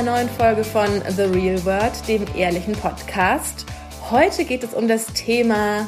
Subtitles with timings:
[0.00, 3.66] einer neuen Folge von The Real World, dem ehrlichen Podcast.
[4.10, 5.86] Heute geht es um das Thema,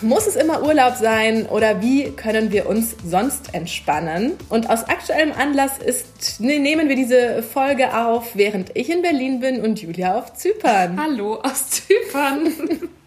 [0.00, 4.32] muss es immer Urlaub sein oder wie können wir uns sonst entspannen?
[4.48, 9.38] Und aus aktuellem Anlass ist, ne, nehmen wir diese Folge auf, während ich in Berlin
[9.38, 11.00] bin und Julia auf Zypern.
[11.00, 12.52] Hallo aus Zypern.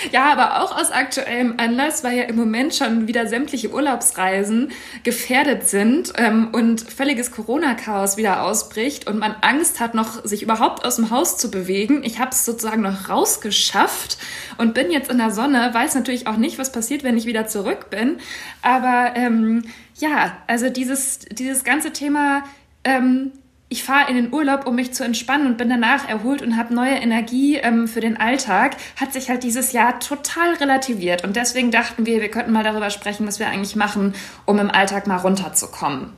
[0.12, 4.72] Ja, aber auch aus aktuellem Anlass, weil ja im Moment schon wieder sämtliche Urlaubsreisen
[5.02, 10.84] gefährdet sind ähm, und völliges Corona-Chaos wieder ausbricht und man Angst hat, noch sich überhaupt
[10.84, 12.02] aus dem Haus zu bewegen.
[12.04, 14.18] Ich habe es sozusagen noch rausgeschafft
[14.58, 17.46] und bin jetzt in der Sonne, weiß natürlich auch nicht, was passiert, wenn ich wieder
[17.46, 18.18] zurück bin.
[18.62, 19.64] Aber ähm,
[19.98, 22.42] ja, also dieses, dieses ganze Thema
[22.84, 23.32] ähm,
[23.72, 26.74] ich fahre in den Urlaub, um mich zu entspannen und bin danach erholt und habe
[26.74, 31.22] neue Energie ähm, für den Alltag, hat sich halt dieses Jahr total relativiert.
[31.22, 34.72] Und deswegen dachten wir, wir könnten mal darüber sprechen, was wir eigentlich machen, um im
[34.72, 36.12] Alltag mal runterzukommen.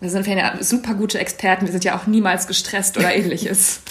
[0.00, 3.82] Wir sind ja super gute Experten, wir sind ja auch niemals gestresst oder ähnliches.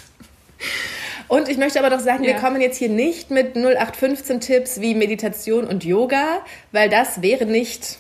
[1.28, 2.34] Und ich möchte aber doch sagen, ja.
[2.34, 6.42] wir kommen jetzt hier nicht mit 0815 Tipps wie Meditation und Yoga,
[6.72, 8.00] weil das wäre nicht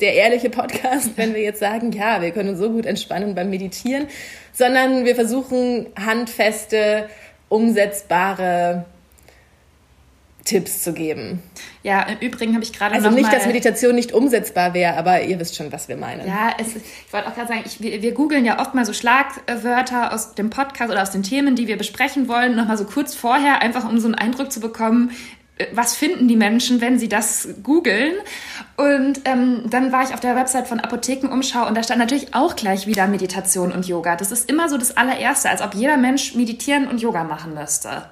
[0.00, 3.50] der ehrliche Podcast, wenn wir jetzt sagen, ja, wir können uns so gut entspannen beim
[3.50, 4.06] Meditieren,
[4.52, 7.08] sondern wir versuchen handfeste,
[7.48, 8.84] umsetzbare
[10.44, 11.42] Tipps zu geben.
[11.82, 15.38] Ja, im Übrigen habe ich gerade Also nicht, dass Meditation nicht umsetzbar wäre, aber ihr
[15.38, 16.26] wisst schon, was wir meinen.
[16.26, 18.94] Ja, es, ich wollte auch gerade sagen, ich, wir, wir googeln ja oft mal so
[18.94, 23.14] Schlagwörter aus dem Podcast oder aus den Themen, die wir besprechen wollen, nochmal so kurz
[23.14, 25.10] vorher, einfach um so einen Eindruck zu bekommen,
[25.72, 28.14] was finden die Menschen, wenn sie das googeln?
[28.78, 32.54] Und ähm, dann war ich auf der Website von Apothekenumschau und da stand natürlich auch
[32.54, 34.14] gleich wieder Meditation und Yoga.
[34.14, 38.04] Das ist immer so das allererste, als ob jeder Mensch meditieren und Yoga machen müsste.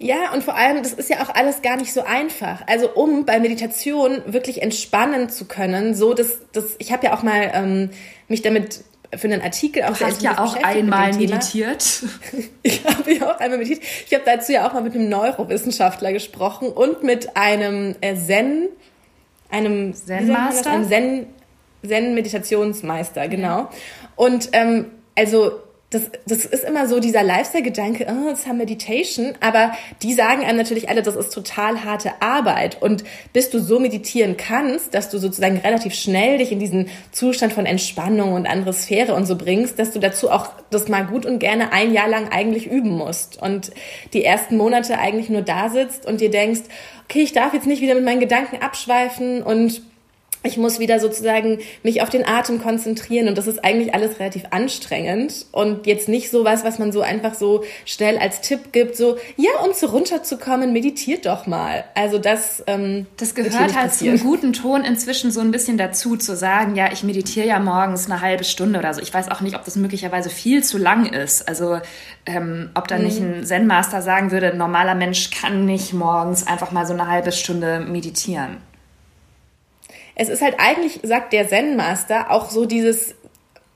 [0.00, 2.66] Ja, und vor allem, das ist ja auch alles gar nicht so einfach.
[2.66, 7.22] Also um bei Meditation wirklich entspannen zu können, so dass das, ich habe ja auch
[7.22, 7.90] mal ähm,
[8.26, 8.82] mich damit
[9.16, 12.02] für einen Artikel auch Du hast ja auch einmal meditiert.
[12.64, 13.84] ich habe ja auch einmal meditiert.
[14.08, 18.70] Ich habe dazu ja auch mal mit einem Neurowissenschaftler gesprochen und mit einem äh, Zen,
[19.52, 21.26] einem Zen-Master, einem Zen,
[21.86, 23.68] Zen-Meditationsmeister, genau.
[24.16, 24.86] Und ähm,
[25.16, 25.60] also
[25.92, 29.72] das, das ist immer so dieser Lifestyle-Gedanke, oh, haben Meditation, aber
[30.02, 32.80] die sagen einem natürlich alle, das ist total harte Arbeit.
[32.80, 33.04] Und
[33.34, 37.66] bis du so meditieren kannst, dass du sozusagen relativ schnell dich in diesen Zustand von
[37.66, 41.40] Entspannung und andere Sphäre und so bringst, dass du dazu auch das mal gut und
[41.40, 43.40] gerne ein Jahr lang eigentlich üben musst.
[43.40, 43.70] Und
[44.14, 46.62] die ersten Monate eigentlich nur da sitzt und dir denkst,
[47.04, 49.82] okay, ich darf jetzt nicht wieder mit meinen Gedanken abschweifen und
[50.42, 54.44] ich muss wieder sozusagen mich auf den Atem konzentrieren und das ist eigentlich alles relativ
[54.50, 58.96] anstrengend und jetzt nicht so was, was man so einfach so schnell als Tipp gibt,
[58.96, 61.84] so ja, um so runterzukommen, meditiert doch mal.
[61.94, 66.36] Also das ähm, das gehört halt zum guten Ton inzwischen so ein bisschen dazu zu
[66.36, 69.00] sagen, ja, ich meditiere ja morgens eine halbe Stunde oder so.
[69.00, 71.46] Ich weiß auch nicht, ob das möglicherweise viel zu lang ist.
[71.48, 71.78] Also
[72.26, 73.04] ähm, ob da mhm.
[73.04, 77.06] nicht ein Zen-Master sagen würde, ein normaler Mensch kann nicht morgens einfach mal so eine
[77.06, 78.58] halbe Stunde meditieren
[80.22, 83.16] es ist halt eigentlich, sagt der Zen-Master, auch so dieses,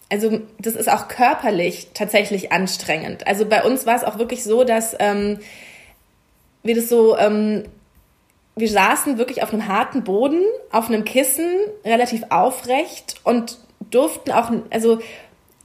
[0.09, 3.27] also das ist auch körperlich tatsächlich anstrengend.
[3.27, 5.41] Also bei uns war es auch wirklich so, dass ähm,
[6.62, 7.65] wir das so, ähm,
[8.55, 10.41] wir saßen wirklich auf einem harten Boden,
[10.71, 11.49] auf einem Kissen,
[11.84, 13.59] relativ aufrecht und
[13.91, 15.01] durften auch, also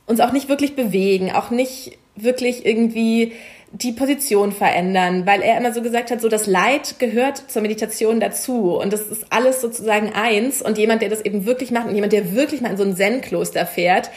[0.07, 3.33] uns auch nicht wirklich bewegen, auch nicht wirklich irgendwie
[3.73, 8.19] die Position verändern, weil er immer so gesagt hat, so das Leid gehört zur Meditation
[8.19, 11.95] dazu und das ist alles sozusagen eins und jemand, der das eben wirklich macht und
[11.95, 14.11] jemand, der wirklich mal in so ein Zen-Kloster fährt,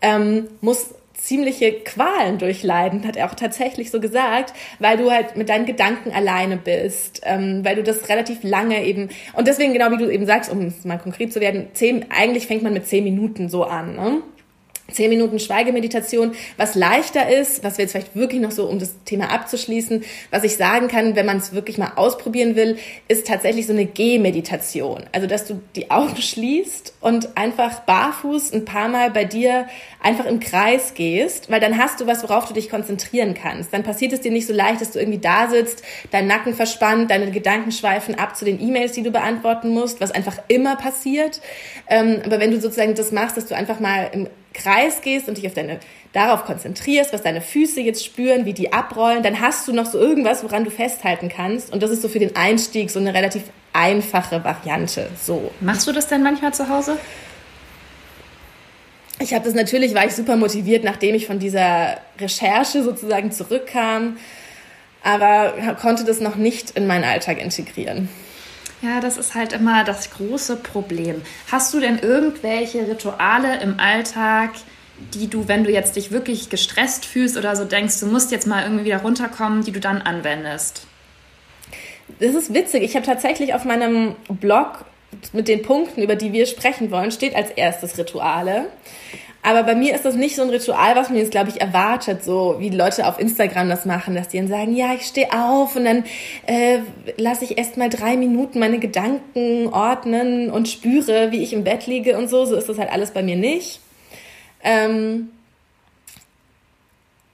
[0.00, 5.48] ähm, muss ziemliche Qualen durchleiden, hat er auch tatsächlich so gesagt, weil du halt mit
[5.48, 9.96] deinen Gedanken alleine bist, ähm, weil du das relativ lange eben und deswegen genau wie
[9.96, 13.48] du eben sagst, um mal konkret zu werden, zehn, eigentlich fängt man mit zehn Minuten
[13.48, 13.96] so an.
[13.96, 14.22] Ne?
[14.92, 18.94] Zehn Minuten Schweigemeditation, was leichter ist, was wir jetzt vielleicht wirklich noch so, um das
[19.06, 22.76] Thema abzuschließen, was ich sagen kann, wenn man es wirklich mal ausprobieren will,
[23.08, 25.04] ist tatsächlich so eine Gehmeditation.
[25.12, 29.66] Also, dass du die Augen schließt und einfach barfuß ein paar Mal bei dir
[30.02, 33.72] einfach im Kreis gehst, weil dann hast du was, worauf du dich konzentrieren kannst.
[33.72, 37.10] Dann passiert es dir nicht so leicht, dass du irgendwie da sitzt, dein Nacken verspannt,
[37.10, 41.40] deine Gedanken schweifen ab zu den E-Mails, die du beantworten musst, was einfach immer passiert.
[41.88, 45.36] Ähm, aber wenn du sozusagen das machst, dass du einfach mal im Kreis gehst und
[45.36, 45.80] dich auf deine,
[46.12, 49.98] darauf konzentrierst, was deine Füße jetzt spüren, wie die abrollen, dann hast du noch so
[49.98, 51.72] irgendwas, woran du festhalten kannst.
[51.72, 53.42] Und das ist so für den Einstieg so eine relativ
[53.72, 55.10] einfache Variante.
[55.22, 55.50] So.
[55.60, 56.96] Machst du das denn manchmal zu Hause?
[59.20, 64.16] Ich habe das natürlich, war ich super motiviert, nachdem ich von dieser Recherche sozusagen zurückkam,
[65.02, 68.08] aber konnte das noch nicht in meinen Alltag integrieren.
[68.84, 71.22] Ja, das ist halt immer das große Problem.
[71.50, 74.50] Hast du denn irgendwelche Rituale im Alltag,
[75.14, 78.46] die du, wenn du jetzt dich wirklich gestresst fühlst oder so denkst, du musst jetzt
[78.46, 80.86] mal irgendwie wieder runterkommen, die du dann anwendest?
[82.20, 82.82] Das ist witzig.
[82.82, 84.84] Ich habe tatsächlich auf meinem Blog
[85.32, 88.66] mit den Punkten, über die wir sprechen wollen, steht als erstes Rituale.
[89.46, 92.24] Aber bei mir ist das nicht so ein Ritual, was man jetzt, glaube ich, erwartet,
[92.24, 95.76] so wie Leute auf Instagram das machen, dass die dann sagen, ja, ich stehe auf
[95.76, 96.04] und dann
[96.46, 96.78] äh,
[97.18, 101.86] lasse ich erst mal drei Minuten meine Gedanken ordnen und spüre, wie ich im Bett
[101.86, 102.46] liege und so.
[102.46, 103.80] So ist das halt alles bei mir nicht.
[104.62, 105.28] Ähm,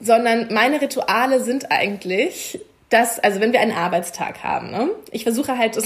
[0.00, 2.58] sondern meine Rituale sind eigentlich,
[2.88, 4.90] dass, also wenn wir einen Arbeitstag haben, ne?
[5.12, 5.80] ich versuche halt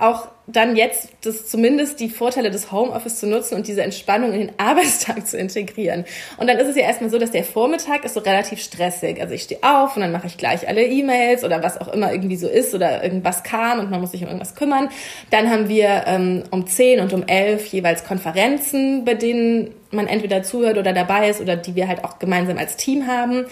[0.00, 4.40] auch dann jetzt das zumindest die Vorteile des Homeoffice zu nutzen und diese Entspannung in
[4.40, 6.04] den Arbeitstag zu integrieren.
[6.38, 9.20] Und dann ist es ja erstmal so, dass der Vormittag ist so relativ stressig.
[9.20, 12.12] Also ich stehe auf und dann mache ich gleich alle E-Mails oder was auch immer
[12.12, 14.88] irgendwie so ist oder irgendwas kam und man muss sich um irgendwas kümmern.
[15.30, 20.42] Dann haben wir ähm, um 10 und um 11 jeweils Konferenzen, bei denen man entweder
[20.42, 23.46] zuhört oder dabei ist oder die wir halt auch gemeinsam als Team haben.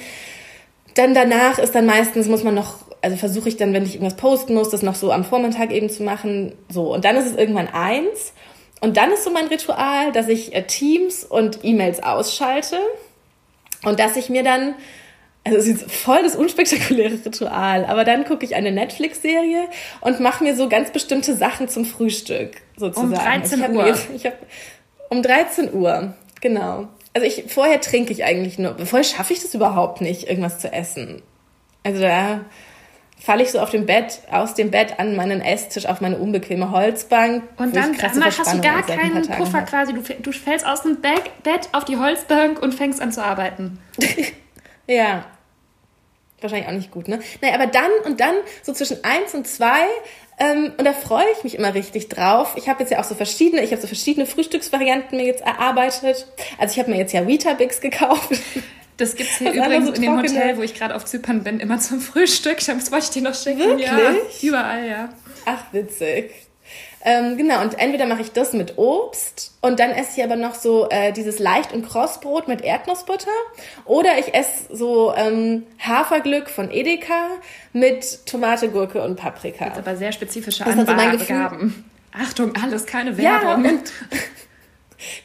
[0.98, 4.16] Dann danach ist dann meistens, muss man noch also versuche ich dann, wenn ich irgendwas
[4.16, 6.52] posten muss, das noch so am Vormittag eben zu machen.
[6.68, 8.32] So, und dann ist es irgendwann eins.
[8.80, 12.78] Und dann ist so mein Ritual, dass ich äh, Teams und E-Mails ausschalte
[13.84, 14.74] und dass ich mir dann,
[15.44, 19.64] also es ist voll das unspektakuläre Ritual, aber dann gucke ich eine Netflix-Serie
[20.00, 23.12] und mache mir so ganz bestimmte Sachen zum Frühstück sozusagen.
[23.12, 23.84] Um 13 also ich Uhr.
[23.84, 24.34] Mir, ich hab,
[25.08, 26.88] um 13 Uhr, genau.
[27.14, 28.78] Also ich vorher trinke ich eigentlich nur.
[28.86, 31.22] Vorher schaffe ich das überhaupt nicht, irgendwas zu essen.
[31.82, 32.40] Also da
[33.20, 36.70] falle ich so auf dem Bett, aus dem Bett an meinen Esstisch auf meine unbequeme
[36.70, 37.42] Holzbank.
[37.56, 39.92] Und dann hast du gar keinen Puffer quasi.
[39.92, 43.78] Du, du fällst aus dem Bett auf die Holzbank und fängst an zu arbeiten.
[44.86, 45.24] ja.
[46.40, 47.18] Wahrscheinlich auch nicht gut, ne?
[47.40, 49.80] Naja, aber dann und dann, so zwischen eins und zwei,
[50.38, 52.54] ähm, und da freue ich mich immer richtig drauf.
[52.56, 56.26] Ich habe jetzt ja auch so verschiedene, ich habe so verschiedene Frühstücksvarianten mir jetzt erarbeitet.
[56.58, 58.30] Also ich habe mir jetzt ja Weetabix gekauft.
[58.96, 61.44] Das gibt es hier das übrigens so in dem Hotel, wo ich gerade auf Zypern
[61.44, 62.58] bin, immer zum Frühstück.
[62.58, 63.60] Das wollte ich dir noch schicken.
[63.60, 63.86] Wirklich?
[63.86, 64.12] Ja,
[64.42, 65.08] überall, ja.
[65.44, 66.47] Ach, witzig.
[67.04, 70.54] Ähm, genau, und entweder mache ich das mit Obst und dann esse ich aber noch
[70.54, 73.30] so äh, dieses Leicht- und Crossbrot mit Erdnussbutter.
[73.84, 77.28] Oder ich esse so ähm, Haferglück von Edeka
[77.72, 79.66] mit Tomate, Gurke und Paprika.
[79.66, 81.84] Das ist aber sehr spezifische Angaben.
[82.12, 83.64] Achtung, alles keine Werbung.
[83.64, 83.70] Ja,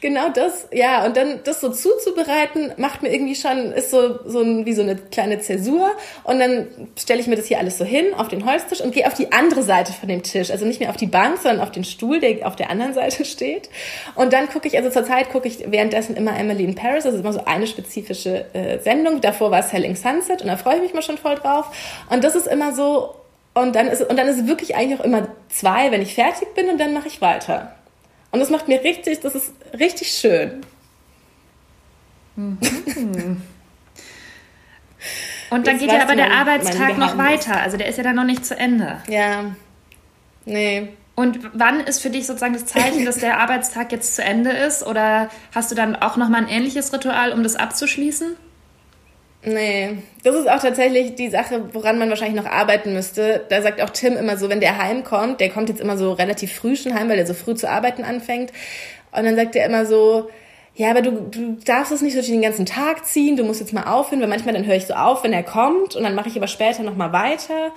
[0.00, 4.40] genau das, ja, und dann das so zuzubereiten, macht mir irgendwie schon, ist so, so
[4.40, 5.90] ein, wie so eine kleine Zäsur.
[6.24, 6.68] Und dann
[6.98, 9.32] stelle ich mir das hier alles so hin auf den Holztisch und gehe auf die
[9.32, 10.50] andere Seite von dem Tisch.
[10.50, 13.24] Also nicht mehr auf die Bank, sondern auf den Stuhl, der auf der anderen Seite
[13.24, 13.68] steht.
[14.14, 17.04] Und dann gucke ich, also zurzeit gucke ich währenddessen immer Emily in Paris.
[17.04, 19.20] Ist immer so eine spezifische äh, Sendung.
[19.20, 21.66] Davor war Selling Sunset und da freue ich mich mal schon voll drauf.
[22.10, 23.14] Und das ist immer so,
[23.54, 26.54] und dann ist, und dann ist es wirklich eigentlich auch immer zwei, wenn ich fertig
[26.54, 27.74] bin und dann mache ich weiter.
[28.34, 30.62] Und das macht mir richtig, das ist richtig schön.
[32.34, 32.58] Mhm.
[35.50, 37.60] Und dann geht ja aber der Arbeitstag noch weiter.
[37.60, 39.00] Also der ist ja dann noch nicht zu Ende.
[39.06, 39.54] Ja.
[40.46, 40.88] Nee.
[41.14, 44.84] Und wann ist für dich sozusagen das Zeichen, dass der Arbeitstag jetzt zu Ende ist?
[44.84, 48.34] Oder hast du dann auch nochmal ein ähnliches Ritual, um das abzuschließen?
[49.46, 53.44] Nee, das ist auch tatsächlich die Sache, woran man wahrscheinlich noch arbeiten müsste.
[53.50, 56.54] Da sagt auch Tim immer so, wenn der heimkommt, der kommt jetzt immer so relativ
[56.54, 58.52] früh schon heim, weil er so früh zu arbeiten anfängt.
[59.12, 60.30] Und dann sagt er immer so,
[60.76, 63.74] ja, aber du, du darfst es nicht so den ganzen Tag ziehen, du musst jetzt
[63.74, 66.28] mal aufhören, weil manchmal dann höre ich so auf, wenn er kommt und dann mache
[66.28, 67.70] ich aber später nochmal weiter.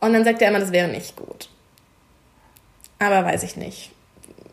[0.00, 1.48] Und dann sagt er immer, das wäre nicht gut.
[2.98, 3.95] Aber weiß ich nicht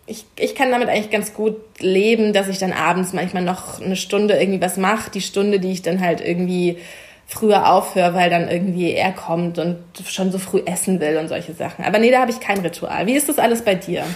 [0.05, 3.95] ich, ich kann damit eigentlich ganz gut leben, dass ich dann abends manchmal noch eine
[3.95, 5.11] Stunde irgendwie was mache.
[5.11, 6.77] Die Stunde, die ich dann halt irgendwie
[7.25, 11.53] früher aufhöre, weil dann irgendwie er kommt und schon so früh essen will und solche
[11.53, 11.85] Sachen.
[11.85, 13.07] Aber nee, da habe ich kein Ritual.
[13.07, 14.03] Wie ist das alles bei dir?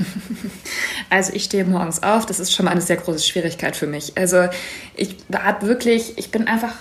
[1.09, 2.25] Also ich stehe morgens auf.
[2.25, 4.17] Das ist schon mal eine sehr große Schwierigkeit für mich.
[4.17, 4.49] Also
[4.97, 6.73] ich habe wirklich, ich bin einfach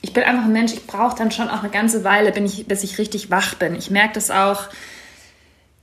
[0.00, 2.66] ich bin einfach ein Mensch, ich brauche dann schon auch eine ganze Weile, bin ich,
[2.66, 3.74] bis ich richtig wach bin.
[3.74, 4.68] Ich merke das auch,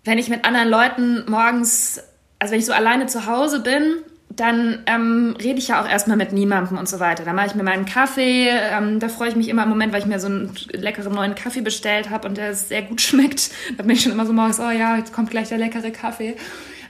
[0.04, 2.02] wenn ich mit anderen Leuten morgens
[2.40, 3.98] also wenn ich so alleine zu Hause bin,
[4.30, 7.24] dann ähm, rede ich ja auch erstmal mit niemandem und so weiter.
[7.24, 8.50] Dann mache ich mir meinen Kaffee.
[8.50, 11.36] Ähm, da freue ich mich immer im Moment, weil ich mir so einen leckeren neuen
[11.36, 13.52] Kaffee bestellt habe und der sehr gut schmeckt.
[13.78, 16.36] Da bin ich schon immer so morgens, oh ja, jetzt kommt gleich der leckere Kaffee.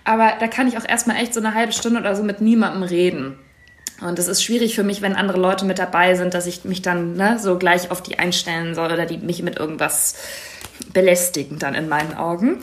[0.04, 2.84] Aber da kann ich auch erstmal echt so eine halbe Stunde oder so mit niemandem
[2.84, 3.38] reden.
[4.02, 6.82] Und es ist schwierig für mich, wenn andere Leute mit dabei sind, dass ich mich
[6.82, 10.16] dann ne, so gleich auf die einstellen soll oder die mich mit irgendwas
[10.94, 12.60] belästigen dann in meinen Augen.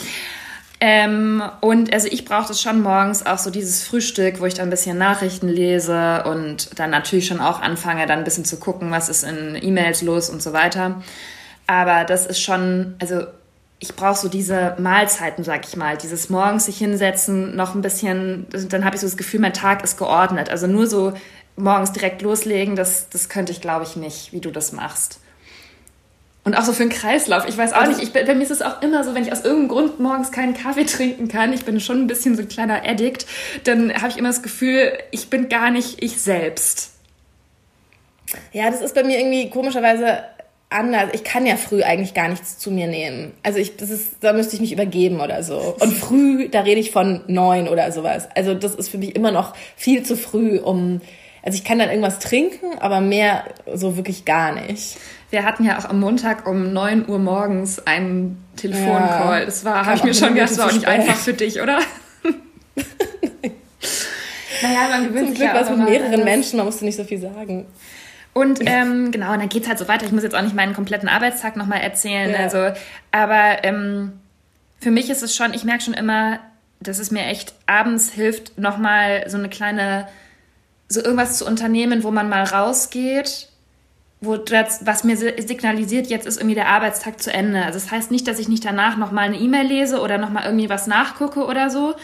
[0.84, 4.66] Ähm, und also ich brauche das schon morgens auch so dieses Frühstück, wo ich dann
[4.66, 8.90] ein bisschen Nachrichten lese und dann natürlich schon auch anfange, dann ein bisschen zu gucken,
[8.90, 11.00] was ist in E-Mails los und so weiter.
[11.68, 13.22] Aber das ist schon, also
[13.78, 18.48] ich brauche so diese Mahlzeiten, sag ich mal, dieses morgens sich hinsetzen, noch ein bisschen,
[18.68, 20.50] dann habe ich so das Gefühl, mein Tag ist geordnet.
[20.50, 21.12] Also nur so
[21.54, 25.20] morgens direkt loslegen, das, das könnte ich, glaube ich, nicht, wie du das machst.
[26.44, 27.46] Und auch so für einen Kreislauf.
[27.48, 29.44] Ich weiß auch nicht, ich, bei mir ist es auch immer so, wenn ich aus
[29.44, 32.82] irgendeinem Grund morgens keinen Kaffee trinken kann, ich bin schon ein bisschen so ein kleiner
[32.84, 33.26] Addict,
[33.64, 36.90] dann habe ich immer das Gefühl, ich bin gar nicht ich selbst.
[38.52, 40.24] Ja, das ist bei mir irgendwie komischerweise
[40.72, 41.10] anders.
[41.12, 43.32] Ich kann ja früh eigentlich gar nichts zu mir nehmen.
[43.42, 45.76] Also ich, das ist, da müsste ich mich übergeben oder so.
[45.78, 48.28] Und früh, da rede ich von neun oder sowas.
[48.34, 51.00] Also das ist für mich immer noch viel zu früh, um,
[51.42, 54.96] also ich kann dann irgendwas trinken, aber mehr so wirklich gar nicht.
[55.32, 59.40] Wir hatten ja auch am Montag um neun Uhr morgens einen Telefoncall.
[59.40, 61.62] Ja, das war, habe ich mir schon gedacht, das war auch nicht einfach für dich,
[61.62, 61.78] oder?
[64.62, 67.18] naja, man gewöhnt Zum Glück ja was mit mehreren Menschen, man musste nicht so viel
[67.18, 67.64] sagen.
[68.34, 70.04] Und ähm, genau, und dann geht's halt so weiter.
[70.04, 72.30] Ich muss jetzt auch nicht meinen kompletten Arbeitstag nochmal erzählen.
[72.32, 72.36] Ja.
[72.40, 72.78] Also,
[73.10, 74.12] aber ähm,
[74.80, 76.40] für mich ist es schon, ich merke schon immer,
[76.80, 80.08] dass es mir echt abends hilft, nochmal so eine kleine,
[80.88, 83.48] so irgendwas zu unternehmen, wo man mal rausgeht,
[84.22, 87.64] wo das, was mir signalisiert, jetzt ist irgendwie der Arbeitstag zu Ende.
[87.64, 90.70] Also das heißt nicht, dass ich nicht danach nochmal eine E-Mail lese oder nochmal irgendwie
[90.70, 91.94] was nachgucke oder so.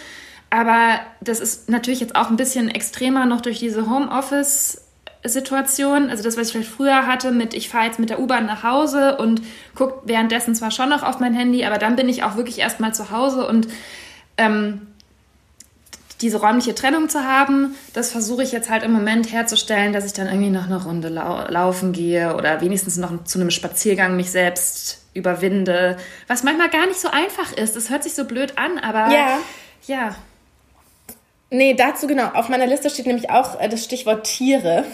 [0.50, 4.82] Aber das ist natürlich jetzt auch ein bisschen extremer noch durch diese Homeoffice-
[5.24, 8.46] Situation, also das, was ich vielleicht früher hatte, mit ich fahre jetzt mit der U-Bahn
[8.46, 9.42] nach Hause und
[9.74, 12.94] gucke währenddessen zwar schon noch auf mein Handy, aber dann bin ich auch wirklich erstmal
[12.94, 13.66] zu Hause und
[14.36, 14.87] ähm,
[16.20, 20.12] diese räumliche Trennung zu haben, das versuche ich jetzt halt im Moment herzustellen, dass ich
[20.12, 24.30] dann irgendwie noch eine Runde lau laufen gehe oder wenigstens noch zu einem Spaziergang mich
[24.30, 25.96] selbst überwinde,
[26.26, 27.76] was manchmal gar nicht so einfach ist.
[27.76, 29.38] Das hört sich so blöd an, aber ja.
[29.86, 30.16] ja.
[31.50, 32.28] Nee, dazu genau.
[32.34, 34.84] Auf meiner Liste steht nämlich auch äh, das Stichwort Tiere,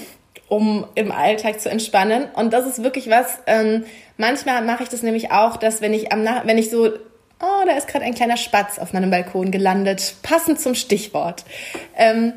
[0.49, 2.29] um im Alltag zu entspannen.
[2.35, 3.39] Und das ist wirklich was.
[3.47, 3.85] Ähm,
[4.19, 6.91] manchmal mache ich das nämlich auch, dass wenn ich am Na wenn ich so
[7.41, 11.45] oh, da ist gerade ein kleiner Spatz auf meinem Balkon gelandet, passend zum Stichwort.
[11.97, 12.35] Ähm,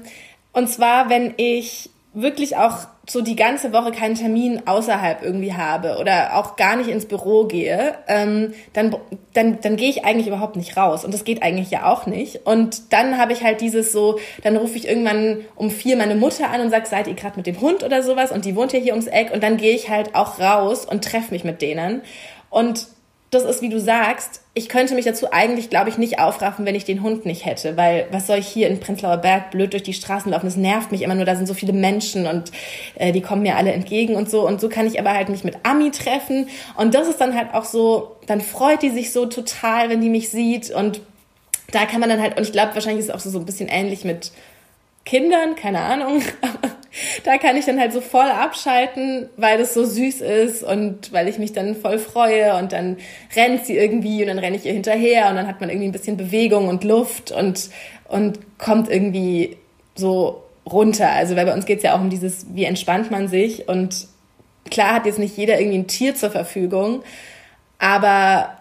[0.53, 5.97] und zwar, wenn ich wirklich auch so die ganze Woche keinen Termin außerhalb irgendwie habe
[5.97, 8.95] oder auch gar nicht ins Büro gehe, ähm, dann,
[9.33, 11.05] dann, dann gehe ich eigentlich überhaupt nicht raus.
[11.05, 12.45] Und das geht eigentlich ja auch nicht.
[12.45, 16.49] Und dann habe ich halt dieses so, dann rufe ich irgendwann um vier meine Mutter
[16.49, 18.31] an und sage, seid ihr gerade mit dem Hund oder sowas?
[18.31, 19.31] Und die wohnt ja hier ums Eck.
[19.31, 22.01] Und dann gehe ich halt auch raus und treffe mich mit denen.
[22.49, 22.87] Und
[23.29, 26.75] das ist, wie du sagst, ich könnte mich dazu eigentlich, glaube ich, nicht aufraffen, wenn
[26.75, 29.83] ich den Hund nicht hätte, weil was soll ich hier in Prenzlauer Berg blöd durch
[29.83, 30.45] die Straßen laufen?
[30.45, 32.51] Das nervt mich immer nur, da sind so viele Menschen und
[32.95, 34.47] äh, die kommen mir alle entgegen und so.
[34.47, 36.47] Und so kann ich aber halt mich mit Ami treffen.
[36.77, 40.09] Und das ist dann halt auch so, dann freut die sich so total, wenn die
[40.09, 40.71] mich sieht.
[40.71, 41.01] Und
[41.71, 43.45] da kann man dann halt, und ich glaube, wahrscheinlich ist es auch so, so ein
[43.45, 44.31] bisschen ähnlich mit
[45.03, 46.21] Kindern, keine Ahnung.
[47.23, 51.27] da kann ich dann halt so voll abschalten, weil das so süß ist und weil
[51.27, 52.97] ich mich dann voll freue und dann
[53.35, 55.93] rennt sie irgendwie und dann renne ich ihr hinterher und dann hat man irgendwie ein
[55.93, 57.69] bisschen Bewegung und Luft und,
[58.07, 59.57] und kommt irgendwie
[59.95, 61.11] so runter.
[61.11, 64.07] Also weil bei uns geht es ja auch um dieses, wie entspannt man sich und
[64.69, 67.03] klar hat jetzt nicht jeder irgendwie ein Tier zur Verfügung,
[67.79, 68.57] aber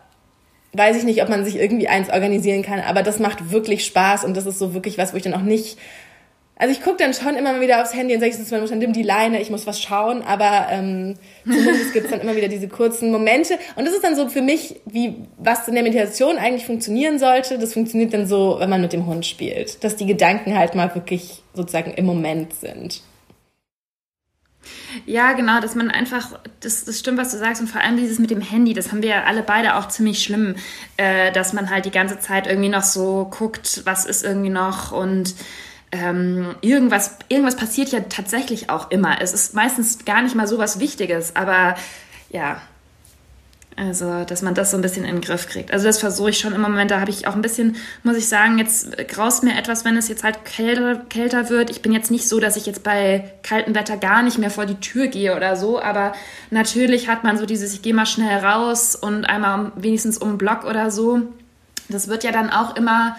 [0.73, 4.25] weiß ich nicht, ob man sich irgendwie eins organisieren kann, aber das macht wirklich Spaß
[4.25, 5.79] und das ist so wirklich was, wo ich dann auch nicht
[6.59, 8.63] also ich gucke dann schon immer mal wieder aufs Handy und sage ich zu meiner
[8.63, 12.35] Mutter, nimm die Leine, ich muss was schauen, aber ähm, zumindest gibt es dann immer
[12.35, 13.59] wieder diese kurzen Momente.
[13.77, 17.59] Und das ist dann so für mich, wie was in der Meditation eigentlich funktionieren sollte.
[17.59, 19.85] Das funktioniert dann so, wenn man mit dem Hund spielt.
[19.85, 23.03] Dass die Gedanken halt mal wirklich sozusagen im Moment sind.
[25.05, 28.19] Ja, genau, dass man einfach, das, das stimmt, was du sagst, und vor allem dieses
[28.19, 30.57] mit dem Handy, das haben wir ja alle beide auch ziemlich schlimm,
[30.97, 34.93] äh, dass man halt die ganze Zeit irgendwie noch so guckt, was ist irgendwie noch
[34.93, 35.35] und
[36.03, 39.21] ähm, irgendwas, irgendwas passiert ja tatsächlich auch immer.
[39.21, 41.77] Es ist meistens gar nicht mal so was Wichtiges, aber
[42.31, 42.61] ja,
[43.79, 45.71] also, dass man das so ein bisschen in den Griff kriegt.
[45.71, 46.91] Also, das versuche ich schon im Moment.
[46.91, 50.09] Da habe ich auch ein bisschen, muss ich sagen, jetzt graust mir etwas, wenn es
[50.09, 51.69] jetzt halt kälter, kälter wird.
[51.69, 54.65] Ich bin jetzt nicht so, dass ich jetzt bei kaltem Wetter gar nicht mehr vor
[54.65, 55.79] die Tür gehe oder so.
[55.79, 56.15] Aber
[56.51, 60.39] natürlich hat man so dieses, ich gehe mal schnell raus und einmal wenigstens um den
[60.39, 61.21] Block oder so.
[61.91, 63.17] Das wird ja dann auch immer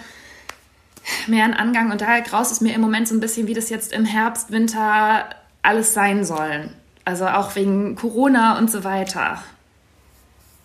[1.26, 3.70] mehr in Angang und daher graust es mir im Moment so ein bisschen, wie das
[3.70, 5.28] jetzt im Herbst, Winter
[5.62, 6.70] alles sein soll.
[7.04, 9.42] Also auch wegen Corona und so weiter.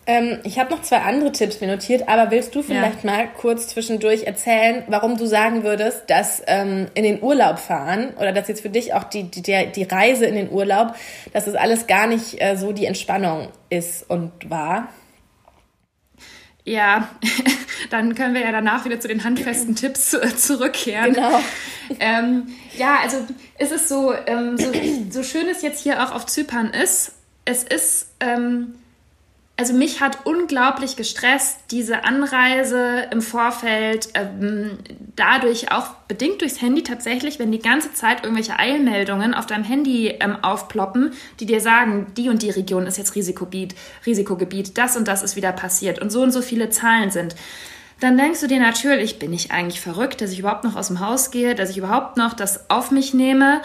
[0.06, 3.10] Ähm, ich habe noch zwei andere Tipps mir notiert, aber willst du vielleicht ja.
[3.10, 8.32] mal kurz zwischendurch erzählen, warum du sagen würdest, dass ähm, in den Urlaub fahren oder
[8.32, 9.42] dass jetzt für dich auch die, die,
[9.74, 10.94] die Reise in den Urlaub,
[11.32, 14.88] dass das alles gar nicht äh, so die Entspannung ist und war?
[16.64, 17.10] Ja,
[17.90, 21.14] dann können wir ja danach wieder zu den handfesten Tipps zurückkehren.
[21.14, 21.40] Genau.
[22.00, 22.46] Ähm,
[22.78, 23.18] ja, also
[23.58, 24.72] ist es so, ähm, so,
[25.10, 27.12] so schön es jetzt hier auch auf Zypern ist,
[27.44, 28.76] es ist, ähm,
[29.56, 34.78] also mich hat unglaublich gestresst, diese Anreise im Vorfeld, ähm,
[35.14, 40.08] dadurch auch bedingt durchs Handy tatsächlich, wenn die ganze Zeit irgendwelche Eilmeldungen auf deinem Handy
[40.08, 45.06] ähm, aufploppen, die dir sagen, die und die Region ist jetzt Risikogebiet, Risikogebiet, das und
[45.06, 47.36] das ist wieder passiert und so und so viele Zahlen sind
[48.00, 51.00] dann denkst du dir natürlich, bin ich eigentlich verrückt, dass ich überhaupt noch aus dem
[51.00, 53.62] Haus gehe, dass ich überhaupt noch das auf mich nehme.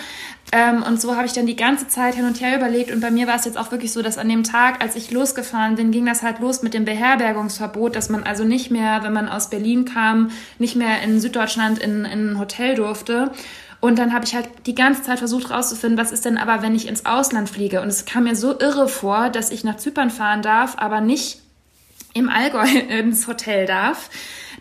[0.52, 2.92] Ähm, und so habe ich dann die ganze Zeit hin und her überlegt.
[2.92, 5.12] Und bei mir war es jetzt auch wirklich so, dass an dem Tag, als ich
[5.12, 9.14] losgefahren bin, ging das halt los mit dem Beherbergungsverbot, dass man also nicht mehr, wenn
[9.14, 13.32] man aus Berlin kam, nicht mehr in Süddeutschland in, in ein Hotel durfte.
[13.82, 16.76] Und dann habe ich halt die ganze Zeit versucht rauszufinden, was ist denn aber, wenn
[16.76, 17.82] ich ins Ausland fliege.
[17.82, 21.42] Und es kam mir so irre vor, dass ich nach Zypern fahren darf, aber nicht
[22.14, 24.10] im Allgäu ins Hotel darf,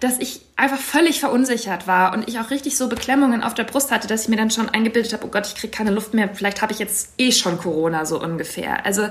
[0.01, 3.91] dass ich einfach völlig verunsichert war und ich auch richtig so Beklemmungen auf der Brust
[3.91, 6.29] hatte, dass ich mir dann schon eingebildet habe, oh Gott, ich kriege keine Luft mehr,
[6.35, 8.87] vielleicht habe ich jetzt eh schon Corona so ungefähr.
[8.87, 9.09] Also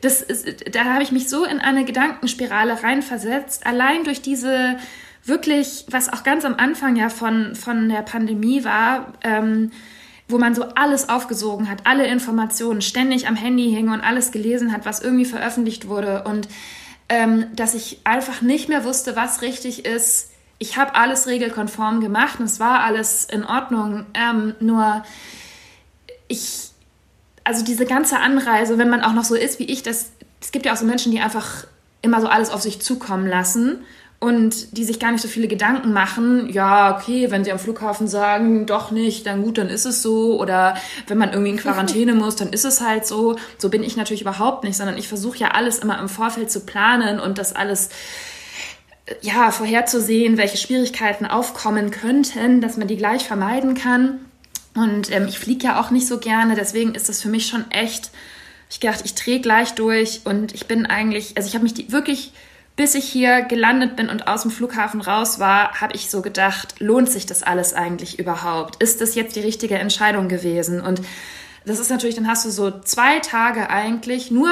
[0.00, 4.76] das ist, da habe ich mich so in eine Gedankenspirale reinversetzt, allein durch diese
[5.24, 9.70] wirklich, was auch ganz am Anfang ja von, von der Pandemie war, ähm,
[10.28, 14.72] wo man so alles aufgesogen hat, alle Informationen ständig am Handy hing und alles gelesen
[14.72, 16.48] hat, was irgendwie veröffentlicht wurde und
[17.08, 20.30] ähm, dass ich einfach nicht mehr wusste, was richtig ist.
[20.58, 24.06] Ich habe alles regelkonform gemacht und es war alles in Ordnung.
[24.14, 25.04] Ähm, nur
[26.28, 26.70] ich,
[27.44, 30.10] also diese ganze Anreise, wenn man auch noch so ist wie ich, das,
[30.40, 31.66] es gibt ja auch so Menschen, die einfach
[32.02, 33.84] immer so alles auf sich zukommen lassen
[34.18, 38.08] und die sich gar nicht so viele Gedanken machen, ja, okay, wenn sie am Flughafen
[38.08, 40.40] sagen, doch nicht, dann gut, dann ist es so.
[40.40, 43.36] Oder wenn man irgendwie in Quarantäne muss, dann ist es halt so.
[43.58, 46.60] So bin ich natürlich überhaupt nicht, sondern ich versuche ja alles immer im Vorfeld zu
[46.60, 47.90] planen und das alles
[49.20, 54.20] ja, vorherzusehen, welche Schwierigkeiten aufkommen könnten, dass man die gleich vermeiden kann.
[54.74, 57.70] Und ähm, ich fliege ja auch nicht so gerne, deswegen ist das für mich schon
[57.70, 58.10] echt.
[58.68, 61.92] Ich gedacht, ich drehe gleich durch und ich bin eigentlich, also ich habe mich die,
[61.92, 62.32] wirklich
[62.76, 66.74] bis ich hier gelandet bin und aus dem Flughafen raus war, habe ich so gedacht,
[66.78, 68.82] lohnt sich das alles eigentlich überhaupt?
[68.82, 70.80] Ist das jetzt die richtige Entscheidung gewesen?
[70.80, 71.00] Und
[71.64, 74.50] das ist natürlich, dann hast du so zwei Tage eigentlich nur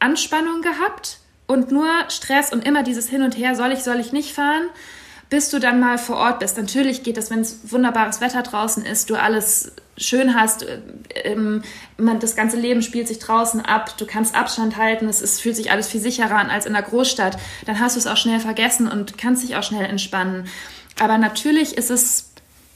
[0.00, 4.12] Anspannung gehabt und nur Stress und immer dieses Hin und Her, soll ich, soll ich
[4.12, 4.68] nicht fahren?
[5.32, 6.58] bis du dann mal vor Ort bist.
[6.58, 9.72] Natürlich geht das, wenn es wunderbares Wetter draußen ist, du alles
[10.02, 10.78] schön hast, äh,
[11.24, 11.62] ähm,
[11.96, 15.56] man, das ganze Leben spielt sich draußen ab, du kannst Abstand halten, es ist, fühlt
[15.56, 18.40] sich alles viel sicherer an als in der Großstadt, dann hast du es auch schnell
[18.40, 20.46] vergessen und kannst dich auch schnell entspannen.
[21.00, 22.30] Aber natürlich ist es,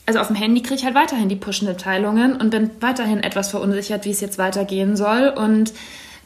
[0.06, 4.04] also auf dem Handy kriege ich halt weiterhin die Push-Mitteilungen und bin weiterhin etwas verunsichert,
[4.04, 5.28] wie es jetzt weitergehen soll.
[5.28, 5.72] Und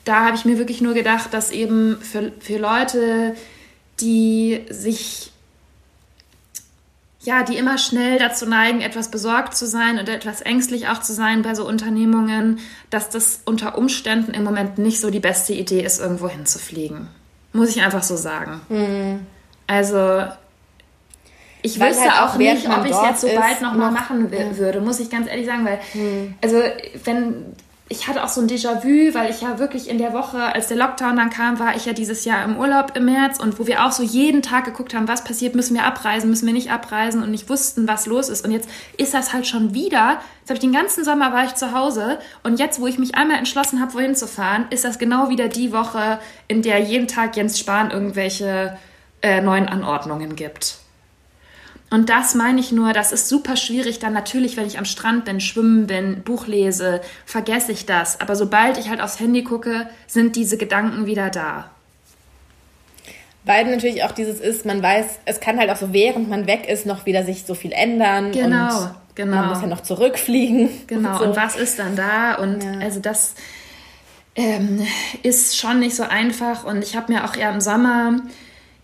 [0.04, 3.34] da habe ich mir wirklich nur gedacht, dass eben für, für Leute,
[4.00, 5.29] die sich
[7.22, 11.12] ja, die immer schnell dazu neigen, etwas besorgt zu sein und etwas ängstlich auch zu
[11.12, 15.82] sein bei so Unternehmungen, dass das unter Umständen im Moment nicht so die beste Idee
[15.82, 17.08] ist, irgendwo hinzufliegen.
[17.52, 18.62] Muss ich einfach so sagen.
[18.70, 19.26] Mhm.
[19.66, 20.24] Also,
[21.60, 24.22] ich weil wüsste halt auch, nicht, ob ich es jetzt so bald nochmal noch, machen
[24.22, 24.56] mhm.
[24.56, 26.34] würde, muss ich ganz ehrlich sagen, weil, mhm.
[26.42, 26.62] also,
[27.04, 27.54] wenn
[27.92, 30.76] ich hatte auch so ein Déjà-vu, weil ich ja wirklich in der Woche, als der
[30.76, 33.84] Lockdown dann kam, war ich ja dieses Jahr im Urlaub im März und wo wir
[33.84, 37.20] auch so jeden Tag geguckt haben, was passiert, müssen wir abreisen, müssen wir nicht abreisen
[37.20, 38.44] und nicht wussten, was los ist.
[38.44, 40.20] Und jetzt ist das halt schon wieder.
[40.38, 43.16] Jetzt habe ich den ganzen Sommer war ich zu Hause und jetzt, wo ich mich
[43.16, 47.08] einmal entschlossen habe, wohin zu fahren, ist das genau wieder die Woche, in der jeden
[47.08, 48.78] Tag Jens Spahn irgendwelche
[49.20, 50.79] äh, neuen Anordnungen gibt.
[51.90, 53.98] Und das meine ich nur, das ist super schwierig.
[53.98, 58.20] Dann natürlich, wenn ich am Strand bin, schwimmen bin, Buch lese, vergesse ich das.
[58.20, 61.68] Aber sobald ich halt aufs Handy gucke, sind diese Gedanken wieder da.
[63.44, 66.68] Weil natürlich auch dieses ist, man weiß, es kann halt auch so, während man weg
[66.68, 68.30] ist, noch wieder sich so viel ändern.
[68.30, 69.36] Genau, und genau.
[69.36, 70.68] Man muss ja noch zurückfliegen.
[70.86, 71.24] Genau, und, so.
[71.24, 72.34] und was ist dann da?
[72.34, 72.78] Und ja.
[72.80, 73.34] also das
[74.36, 74.86] ähm,
[75.24, 76.64] ist schon nicht so einfach.
[76.64, 78.20] Und ich habe mir auch eher im Sommer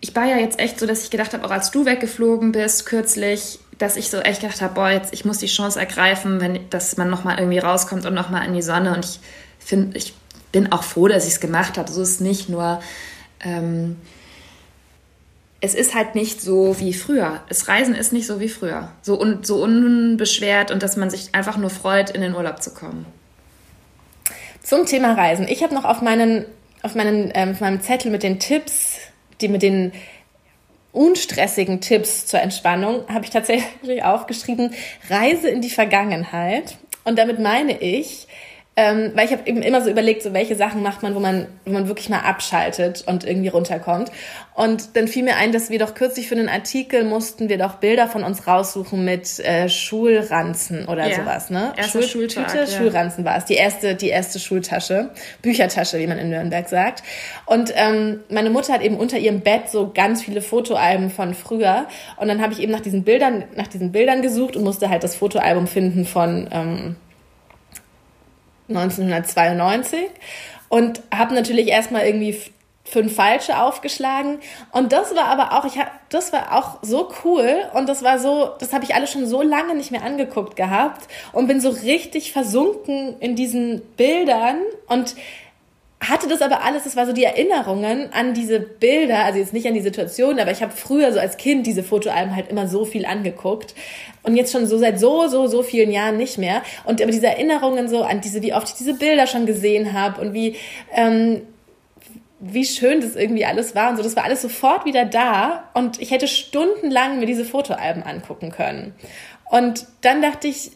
[0.00, 2.87] ich war ja jetzt echt so, dass ich gedacht habe, auch als du weggeflogen bist
[2.87, 6.68] kürzlich, dass ich so echt gedacht habe, boah, jetzt ich muss die Chance ergreifen, wenn
[6.70, 8.94] dass man nochmal irgendwie rauskommt und nochmal in die Sonne.
[8.94, 9.20] Und ich
[9.59, 10.14] finde, ich
[10.52, 11.90] bin auch froh, dass ich es gemacht habe.
[11.90, 12.80] So ist es nicht nur.
[13.40, 13.96] Ähm,
[15.61, 17.42] es ist halt nicht so wie früher.
[17.48, 18.92] Das Reisen ist nicht so wie früher.
[19.02, 22.70] So, un, so unbeschwert und dass man sich einfach nur freut, in den Urlaub zu
[22.72, 23.06] kommen.
[24.62, 25.48] Zum Thema Reisen.
[25.48, 26.44] Ich habe noch auf meinen,
[26.82, 28.98] auf meinen, ähm, auf meinem Zettel mit den Tipps
[29.40, 29.92] die mit den
[30.92, 34.75] unstressigen Tipps zur Entspannung habe ich tatsächlich aufgeschrieben,
[35.11, 36.79] Reise in die Vergangenheit.
[37.05, 38.27] Und damit meine ich,
[38.78, 41.46] Ähm, weil ich habe eben immer so überlegt, so welche Sachen macht man, wo man,
[41.64, 44.12] wo man wirklich mal abschaltet und irgendwie runterkommt.
[44.52, 47.76] Und dann fiel mir ein, dass wir doch kürzlich für einen Artikel mussten wir doch
[47.76, 51.16] Bilder von uns raussuchen mit äh, Schulranzen oder ja.
[51.16, 51.72] sowas, ne?
[51.74, 52.66] Erste Schultüte, ja.
[52.66, 53.46] Schulranzen war es.
[53.46, 55.08] Die erste, die erste Schultasche,
[55.40, 57.02] Büchertasche, wie man in Nürnberg sagt.
[57.46, 61.86] Und ähm, meine Mutter hat eben unter ihrem Bett so ganz viele Fotoalben von früher.
[62.18, 65.02] Und dann habe ich eben nach diesen Bildern, nach diesen Bildern gesucht und musste halt
[65.02, 66.96] das Fotoalbum finden von ähm,
[68.68, 70.09] 1992.
[70.68, 72.40] Und habe natürlich erstmal irgendwie
[72.87, 74.38] fünf falsche aufgeschlagen.
[74.72, 77.64] Und das war aber auch ich hab, das war auch so cool.
[77.74, 81.09] Und das war so das habe ich alles schon so lange nicht mehr angeguckt gehabt
[81.33, 84.59] und bin so richtig versunken in diesen Bildern.
[84.87, 85.16] Und
[86.00, 89.66] hatte das aber alles, das war so die Erinnerungen an diese Bilder, also jetzt nicht
[89.66, 92.85] an die Situation, aber ich habe früher so als Kind diese Fotoalben halt immer so
[92.85, 93.74] viel angeguckt
[94.22, 96.62] und jetzt schon so seit so, so, so vielen Jahren nicht mehr.
[96.85, 100.20] Und aber diese Erinnerungen so an diese, wie oft ich diese Bilder schon gesehen habe
[100.20, 100.56] und wie,
[100.92, 101.42] ähm,
[102.40, 106.00] wie schön das irgendwie alles war und so, das war alles sofort wieder da und
[106.00, 108.94] ich hätte stundenlang mir diese Fotoalben angucken können.
[109.50, 110.72] Und dann dachte ich,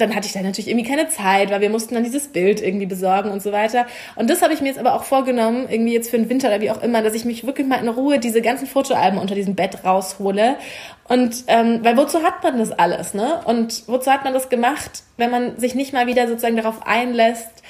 [0.00, 2.86] dann hatte ich da natürlich irgendwie keine Zeit, weil wir mussten dann dieses Bild irgendwie
[2.86, 3.86] besorgen und so weiter.
[4.16, 6.60] Und das habe ich mir jetzt aber auch vorgenommen, irgendwie jetzt für den Winter oder
[6.60, 9.54] wie auch immer, dass ich mich wirklich mal in Ruhe diese ganzen Fotoalben unter diesem
[9.54, 10.56] Bett raushole.
[11.04, 13.40] Und ähm, weil wozu hat man das alles, ne?
[13.44, 17.62] Und wozu hat man das gemacht, wenn man sich nicht mal wieder sozusagen darauf einlässt,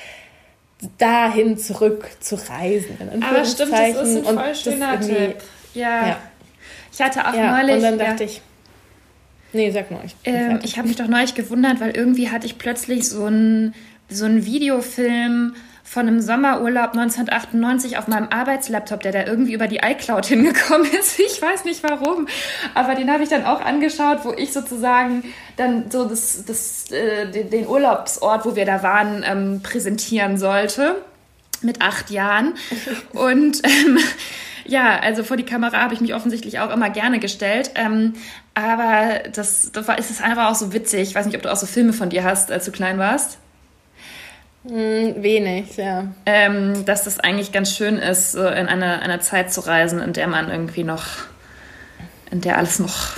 [0.99, 2.99] dahin zurück zu reisen.
[3.23, 5.37] aber stimmt, das ist ein voll schöner Tipp.
[5.75, 6.07] Ja.
[6.07, 6.17] ja.
[6.93, 7.77] Ich hatte auch ja, neulich.
[7.77, 8.31] Und dann dachte ja.
[8.31, 8.43] ich,
[9.53, 10.01] Nee, sag mal.
[10.05, 13.75] Ich, ähm, ich habe mich doch neulich gewundert, weil irgendwie hatte ich plötzlich so einen
[14.09, 15.55] so Videofilm
[15.91, 21.19] von einem Sommerurlaub 1998 auf meinem Arbeitslaptop, der da irgendwie über die iCloud hingekommen ist.
[21.19, 22.29] Ich weiß nicht warum,
[22.75, 25.25] aber den habe ich dann auch angeschaut, wo ich sozusagen
[25.57, 30.95] dann so das, das, äh, den Urlaubsort, wo wir da waren, ähm, präsentieren sollte
[31.63, 32.55] mit acht Jahren.
[33.13, 33.99] Und ähm,
[34.71, 37.73] ja, also vor die Kamera habe ich mich offensichtlich auch immer gerne gestellt.
[37.75, 38.15] Ähm,
[38.55, 41.03] aber das, das war, ist es einfach auch so witzig.
[41.03, 43.39] Ich weiß nicht, ob du auch so Filme von dir hast, als du klein warst.
[44.65, 46.07] Hm, wenig, ja.
[46.25, 50.13] Ähm, dass das eigentlich ganz schön ist, so in eine, eine Zeit zu reisen, in
[50.13, 51.05] der man irgendwie noch,
[52.31, 53.17] in der alles noch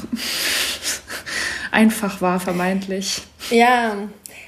[1.70, 3.22] einfach war, vermeintlich.
[3.50, 3.94] Ja,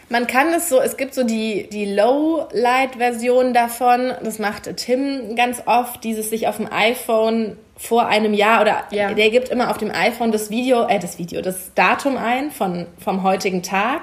[0.09, 5.62] man kann es so, es gibt so die, die Low-Light-Version davon, das macht Tim ganz
[5.67, 9.12] oft, dieses sich auf dem iPhone vor einem Jahr oder ja.
[9.12, 12.87] der gibt immer auf dem iPhone das Video, äh, das Video, das Datum ein von,
[12.99, 14.03] vom heutigen Tag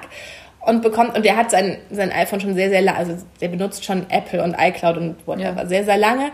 [0.60, 3.84] und bekommt, und der hat sein, sein iPhone schon sehr, sehr lange, also der benutzt
[3.84, 5.66] schon Apple und iCloud und whatever, ja.
[5.66, 6.30] sehr, sehr lange.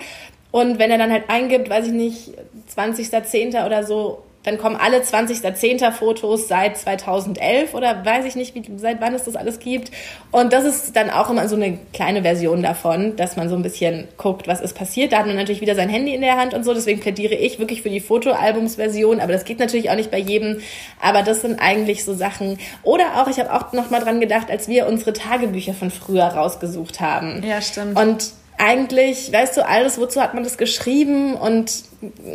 [0.50, 2.33] Und wenn er dann halt eingibt, weiß ich nicht,
[2.74, 3.64] 20.10.
[3.64, 5.90] oder so, dann kommen alle 20.10.
[5.92, 9.90] Fotos seit 2011 oder weiß ich nicht, wie, seit wann es das alles gibt.
[10.31, 13.62] Und das ist dann auch immer so eine kleine Version davon, dass man so ein
[13.62, 15.12] bisschen guckt, was ist passiert.
[15.12, 16.72] Da hat man natürlich wieder sein Handy in der Hand und so.
[16.72, 19.20] Deswegen plädiere ich wirklich für die Fotoalbumsversion.
[19.20, 20.61] Aber das geht natürlich auch nicht bei jedem.
[21.01, 22.59] Aber das sind eigentlich so Sachen.
[22.85, 26.24] Oder auch, ich habe auch noch mal dran gedacht, als wir unsere Tagebücher von früher
[26.24, 27.42] rausgesucht haben.
[27.46, 27.98] Ja, stimmt.
[27.98, 31.85] Und eigentlich, weißt du, alles, wozu hat man das geschrieben und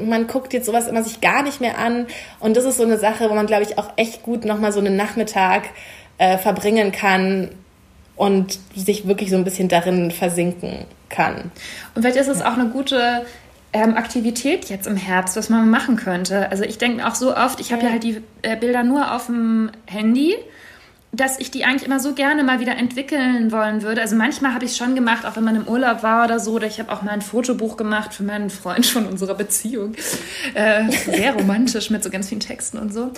[0.03, 2.07] man guckt jetzt sowas immer sich gar nicht mehr an.
[2.39, 4.79] Und das ist so eine Sache, wo man, glaube ich, auch echt gut nochmal so
[4.79, 5.63] einen Nachmittag
[6.17, 7.49] äh, verbringen kann
[8.15, 11.51] und sich wirklich so ein bisschen darin versinken kann.
[11.93, 13.25] Und vielleicht ist es auch eine gute
[13.73, 16.49] ähm, Aktivität jetzt im Herbst, was man machen könnte.
[16.51, 17.87] Also ich denke auch so oft, ich habe ja.
[17.87, 20.35] ja halt die äh, Bilder nur auf dem Handy
[21.15, 24.01] dass ich die eigentlich immer so gerne mal wieder entwickeln wollen würde.
[24.01, 26.53] Also manchmal habe ich es schon gemacht, auch wenn man im Urlaub war oder so.
[26.53, 29.93] Oder ich habe auch mal ein Fotobuch gemacht für meinen Freund von unserer Beziehung.
[30.55, 33.11] Äh, sehr romantisch mit so ganz vielen Texten und so.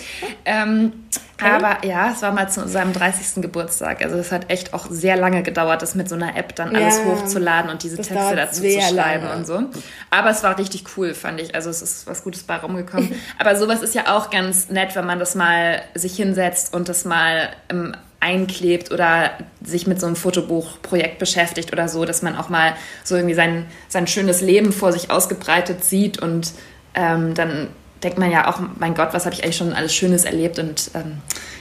[0.44, 0.92] Ähm,
[1.40, 1.50] okay.
[1.50, 3.42] Aber ja, es war mal zu seinem 30.
[3.42, 4.04] Geburtstag.
[4.04, 6.98] Also es hat echt auch sehr lange gedauert, das mit so einer App dann alles
[6.98, 9.36] ja, hochzuladen und diese Texte dazu zu schreiben lange.
[9.36, 9.62] und so.
[10.10, 11.54] Aber es war richtig cool, fand ich.
[11.54, 13.14] Also es ist was Gutes bei rumgekommen.
[13.38, 17.06] Aber sowas ist ja auch ganz nett, wenn man das mal sich hinsetzt und das
[17.06, 17.85] mal im
[18.20, 22.74] einklebt oder sich mit so einem Fotobuchprojekt beschäftigt oder so, dass man auch mal
[23.04, 26.52] so irgendwie sein, sein schönes Leben vor sich ausgebreitet sieht und
[26.94, 27.68] ähm, dann
[28.02, 30.90] denkt man ja auch, mein Gott, was habe ich eigentlich schon alles Schönes erlebt und
[30.94, 31.18] ähm,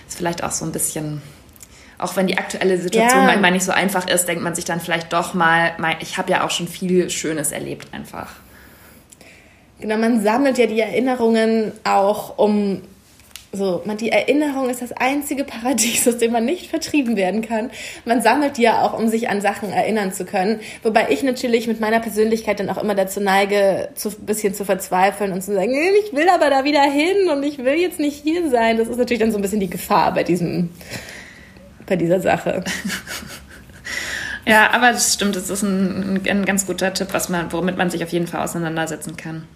[0.08, 1.22] ist vielleicht auch so ein bisschen,
[1.98, 3.28] auch wenn die aktuelle Situation ja.
[3.28, 6.46] manchmal nicht so einfach ist, denkt man sich dann vielleicht doch mal, ich habe ja
[6.46, 8.32] auch schon viel Schönes erlebt einfach.
[9.80, 12.82] Genau, man sammelt ja die Erinnerungen auch, um
[13.56, 17.72] so, man, die Erinnerung ist das einzige Paradies, aus dem man nicht vertrieben werden kann.
[18.06, 20.60] Man sammelt die ja auch, um sich an Sachen erinnern zu können.
[20.84, 25.32] Wobei ich natürlich mit meiner Persönlichkeit dann auch immer dazu neige, zu, bisschen zu verzweifeln
[25.32, 25.74] und zu sagen,
[26.06, 28.78] ich will aber da wieder hin und ich will jetzt nicht hier sein.
[28.78, 30.70] Das ist natürlich dann so ein bisschen die Gefahr bei diesem,
[31.86, 32.64] bei dieser Sache.
[34.48, 37.90] Ja, aber das stimmt, das ist ein, ein ganz guter Tipp, was man, womit man
[37.90, 39.48] sich auf jeden Fall auseinandersetzen kann.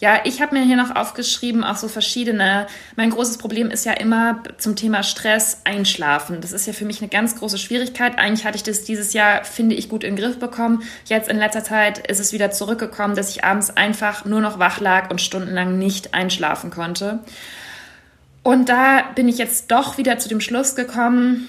[0.00, 2.68] Ja, ich habe mir hier noch aufgeschrieben, auch so verschiedene.
[2.94, 6.40] Mein großes Problem ist ja immer zum Thema Stress einschlafen.
[6.40, 8.16] Das ist ja für mich eine ganz große Schwierigkeit.
[8.16, 10.84] Eigentlich hatte ich das dieses Jahr, finde ich, gut in den Griff bekommen.
[11.06, 14.78] Jetzt in letzter Zeit ist es wieder zurückgekommen, dass ich abends einfach nur noch wach
[14.78, 17.18] lag und stundenlang nicht einschlafen konnte.
[18.44, 21.48] Und da bin ich jetzt doch wieder zu dem Schluss gekommen,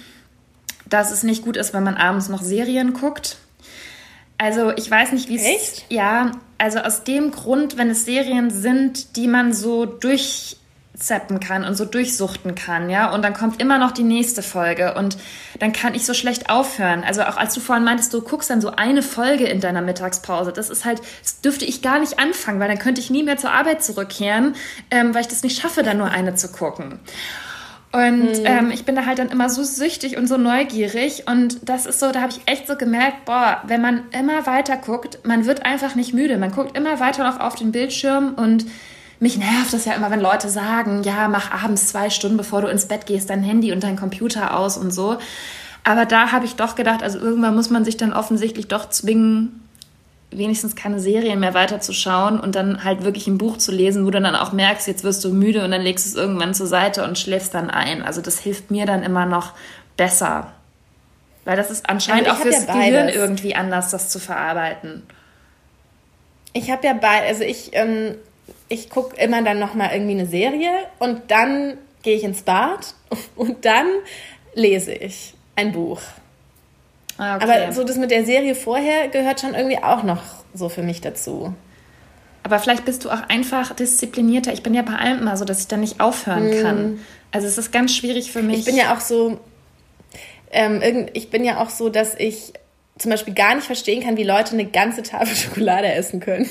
[0.88, 3.38] dass es nicht gut ist, wenn man abends noch Serien guckt.
[4.39, 5.84] Also ich weiß nicht, wie es.
[5.89, 11.75] Ja, also aus dem Grund, wenn es Serien sind, die man so durchzeppen kann und
[11.75, 15.17] so durchsuchten kann, ja, und dann kommt immer noch die nächste Folge und
[15.60, 17.04] dann kann ich so schlecht aufhören.
[17.04, 20.54] Also auch als du vorhin meintest, du guckst dann so eine Folge in deiner Mittagspause,
[20.54, 23.38] das ist halt, das dürfte ich gar nicht anfangen, weil dann könnte ich nie mehr
[23.38, 24.56] zur Arbeit zurückkehren,
[24.89, 26.99] ähm, weil ich das nicht schaffe, dann nur eine zu gucken.
[27.91, 28.45] Und mhm.
[28.45, 31.23] ähm, ich bin da halt dann immer so süchtig und so neugierig.
[31.28, 34.78] Und das ist so, da habe ich echt so gemerkt, boah, wenn man immer weiter
[34.78, 36.38] guckt, man wird einfach nicht müde.
[36.38, 38.65] Man guckt immer weiter noch auf den Bildschirm und
[39.19, 42.67] mich nervt das ja immer, wenn Leute sagen, ja, mach abends zwei Stunden, bevor du
[42.67, 45.17] ins Bett gehst, dein Handy und dein Computer aus und so.
[45.84, 49.67] Aber da habe ich doch gedacht, also irgendwann muss man sich dann offensichtlich doch zwingen,
[50.32, 54.22] wenigstens keine Serien mehr weiterzuschauen und dann halt wirklich ein Buch zu lesen, wo du
[54.22, 57.04] dann auch merkst, jetzt wirst du müde und dann legst du es irgendwann zur Seite
[57.04, 58.04] und schläfst dann ein.
[58.04, 59.54] Also das hilft mir dann immer noch
[59.98, 60.54] besser.
[61.46, 65.04] Weil das ist anscheinend also auch fürs ja Gehirn irgendwie anders, das zu verarbeiten.
[66.54, 68.15] Ich habe ja bei, also ich, ähm,
[68.68, 72.94] ich gucke immer dann nochmal irgendwie eine Serie und dann gehe ich ins Bad
[73.36, 73.88] und dann
[74.54, 76.02] lese ich ein Buch.
[77.20, 77.44] Ah, okay.
[77.44, 81.02] Aber so das mit der Serie vorher gehört schon irgendwie auch noch so für mich
[81.02, 81.54] dazu.
[82.44, 84.54] Aber vielleicht bist du auch einfach disziplinierter.
[84.54, 86.62] Ich bin ja bei allem immer so, dass ich dann nicht aufhören hm.
[86.64, 87.00] kann.
[87.32, 88.60] Also es ist ganz schwierig für mich.
[88.60, 89.38] Ich bin ja auch so,
[90.52, 92.54] ähm, ich bin ja auch so, dass ich
[92.98, 96.50] zum Beispiel gar nicht verstehen kann, wie Leute eine ganze Tafel Schokolade essen können.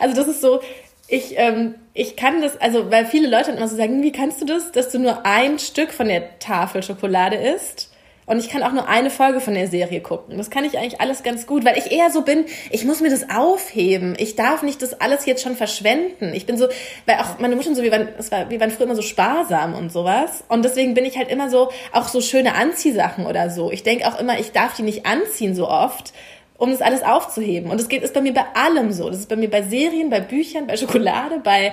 [0.00, 0.60] Also das ist so,
[1.06, 4.44] ich, ähm, ich kann das, also weil viele Leute immer so sagen, wie kannst du
[4.44, 7.90] das, dass du nur ein Stück von der Tafel Schokolade isst?
[8.26, 10.38] Und ich kann auch nur eine Folge von der Serie gucken.
[10.38, 13.10] Das kann ich eigentlich alles ganz gut, weil ich eher so bin, ich muss mir
[13.10, 14.14] das aufheben.
[14.18, 16.32] Ich darf nicht das alles jetzt schon verschwenden.
[16.34, 16.68] Ich bin so,
[17.06, 19.74] weil auch meine Mutter so, wir waren, das war, wir waren früher immer so sparsam
[19.74, 20.44] und sowas.
[20.48, 23.72] Und deswegen bin ich halt immer so, auch so schöne Anziehsachen oder so.
[23.72, 26.12] Ich denke auch immer, ich darf die nicht anziehen so oft
[26.60, 27.70] um das alles aufzuheben.
[27.70, 29.08] Und das geht, ist bei mir bei allem so.
[29.08, 31.72] Das ist bei mir bei Serien, bei Büchern, bei Schokolade, bei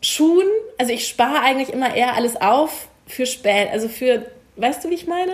[0.00, 0.46] Schuhen.
[0.78, 4.24] Also ich spare eigentlich immer eher alles auf für spät, also für,
[4.56, 5.32] weißt du, wie ich meine?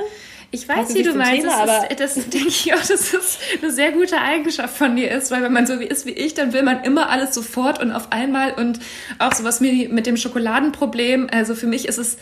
[0.53, 1.43] Ich weiß, wie du meinst.
[1.43, 5.11] Thema, das, ist, das denke ich auch, dass das eine sehr gute Eigenschaft von dir
[5.11, 7.81] ist, weil wenn man so wie ist wie ich, dann will man immer alles sofort
[7.81, 8.81] und auf einmal und
[9.19, 11.29] auch sowas mit dem Schokoladenproblem.
[11.31, 12.17] Also für mich ist es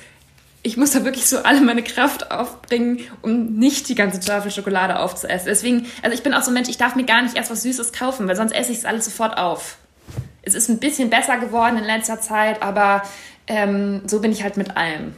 [0.65, 4.99] ich muss da wirklich so alle meine Kraft aufbringen, um nicht die ganze Tafel Schokolade
[4.99, 5.47] aufzuessen.
[5.47, 7.63] Deswegen, also ich bin auch so ein Mensch, ich darf mir gar nicht erst was
[7.63, 9.79] Süßes kaufen, weil sonst esse ich es alles sofort auf.
[10.43, 13.03] Es ist ein bisschen besser geworden in letzter Zeit, aber
[13.47, 15.15] ähm, so bin ich halt mit allem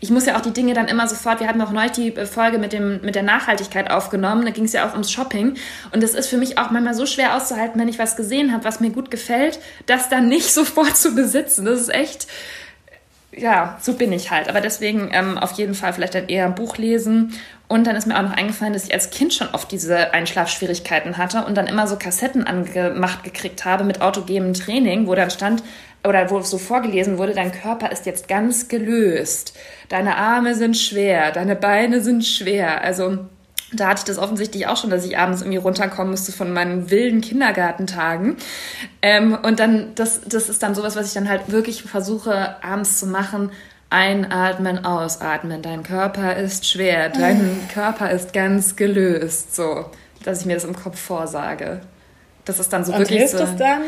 [0.00, 2.58] ich muss ja auch die Dinge dann immer sofort, wir hatten auch neulich die Folge
[2.58, 5.56] mit, dem, mit der Nachhaltigkeit aufgenommen, da ging es ja auch ums Shopping
[5.92, 8.64] und das ist für mich auch manchmal so schwer auszuhalten, wenn ich was gesehen habe,
[8.64, 11.64] was mir gut gefällt, das dann nicht sofort zu besitzen.
[11.64, 12.28] Das ist echt,
[13.32, 14.48] ja, so bin ich halt.
[14.48, 17.34] Aber deswegen ähm, auf jeden Fall vielleicht dann eher ein Buch lesen.
[17.66, 21.18] Und dann ist mir auch noch eingefallen, dass ich als Kind schon oft diese Einschlafschwierigkeiten
[21.18, 25.62] hatte und dann immer so Kassetten angemacht gekriegt habe mit autogenem Training, wo dann stand,
[26.04, 29.56] oder wo so vorgelesen wurde, dein Körper ist jetzt ganz gelöst.
[29.88, 32.82] Deine Arme sind schwer, deine Beine sind schwer.
[32.82, 33.18] Also
[33.72, 36.90] da hatte ich das offensichtlich auch schon, dass ich abends irgendwie runterkommen musste von meinen
[36.90, 38.36] wilden Kindergartentagen.
[39.02, 42.98] Ähm, und dann, das, das ist dann sowas, was ich dann halt wirklich versuche, abends
[42.98, 43.50] zu machen.
[43.90, 45.62] Einatmen, ausatmen.
[45.62, 49.56] Dein Körper ist schwer, dein Körper ist ganz gelöst.
[49.56, 49.86] So,
[50.24, 51.80] dass ich mir das im Kopf vorsage.
[52.44, 53.38] Das ist dann so und wirklich hilft so.
[53.38, 53.82] Das dann?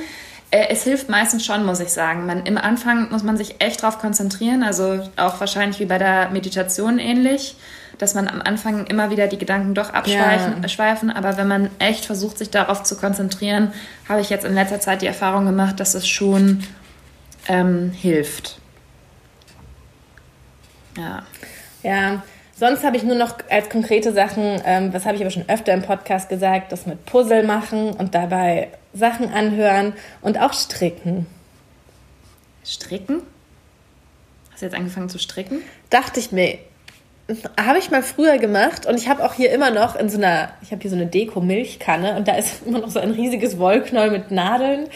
[0.50, 2.26] Äh, es hilft meistens schon, muss ich sagen.
[2.26, 6.30] Man, Im Anfang muss man sich echt darauf konzentrieren, also auch wahrscheinlich wie bei der
[6.30, 7.56] Meditation ähnlich,
[7.98, 11.14] dass man am Anfang immer wieder die Gedanken doch abschweifen, ja.
[11.14, 13.72] Aber wenn man echt versucht, sich darauf zu konzentrieren,
[14.08, 16.64] habe ich jetzt in letzter Zeit die Erfahrung gemacht, dass es schon
[17.48, 18.58] ähm, hilft.
[20.96, 21.22] Ja.
[21.82, 22.22] Ja,
[22.60, 25.72] Sonst habe ich nur noch als konkrete Sachen, ähm, was habe ich aber schon öfter
[25.72, 31.26] im Podcast gesagt, das mit Puzzle machen und dabei Sachen anhören und auch stricken.
[32.64, 33.22] Stricken?
[34.50, 35.62] Hast du jetzt angefangen zu stricken?
[35.90, 36.58] Dachte ich mir,
[37.60, 40.50] habe ich mal früher gemacht und ich habe auch hier immer noch in so einer,
[40.62, 44.10] ich habe hier so eine Deko-Milchkanne und da ist immer noch so ein riesiges Wollknäuel
[44.10, 44.88] mit Nadeln,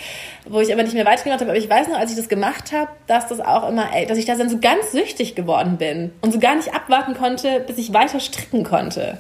[0.46, 1.50] wo ich aber nicht mehr weitergemacht habe.
[1.50, 4.18] Aber ich weiß noch, als ich das gemacht habe, dass das auch immer, ey, dass
[4.18, 7.78] ich da dann so ganz süchtig geworden bin und so gar nicht abwarten konnte, bis
[7.78, 9.18] ich weiter stricken konnte.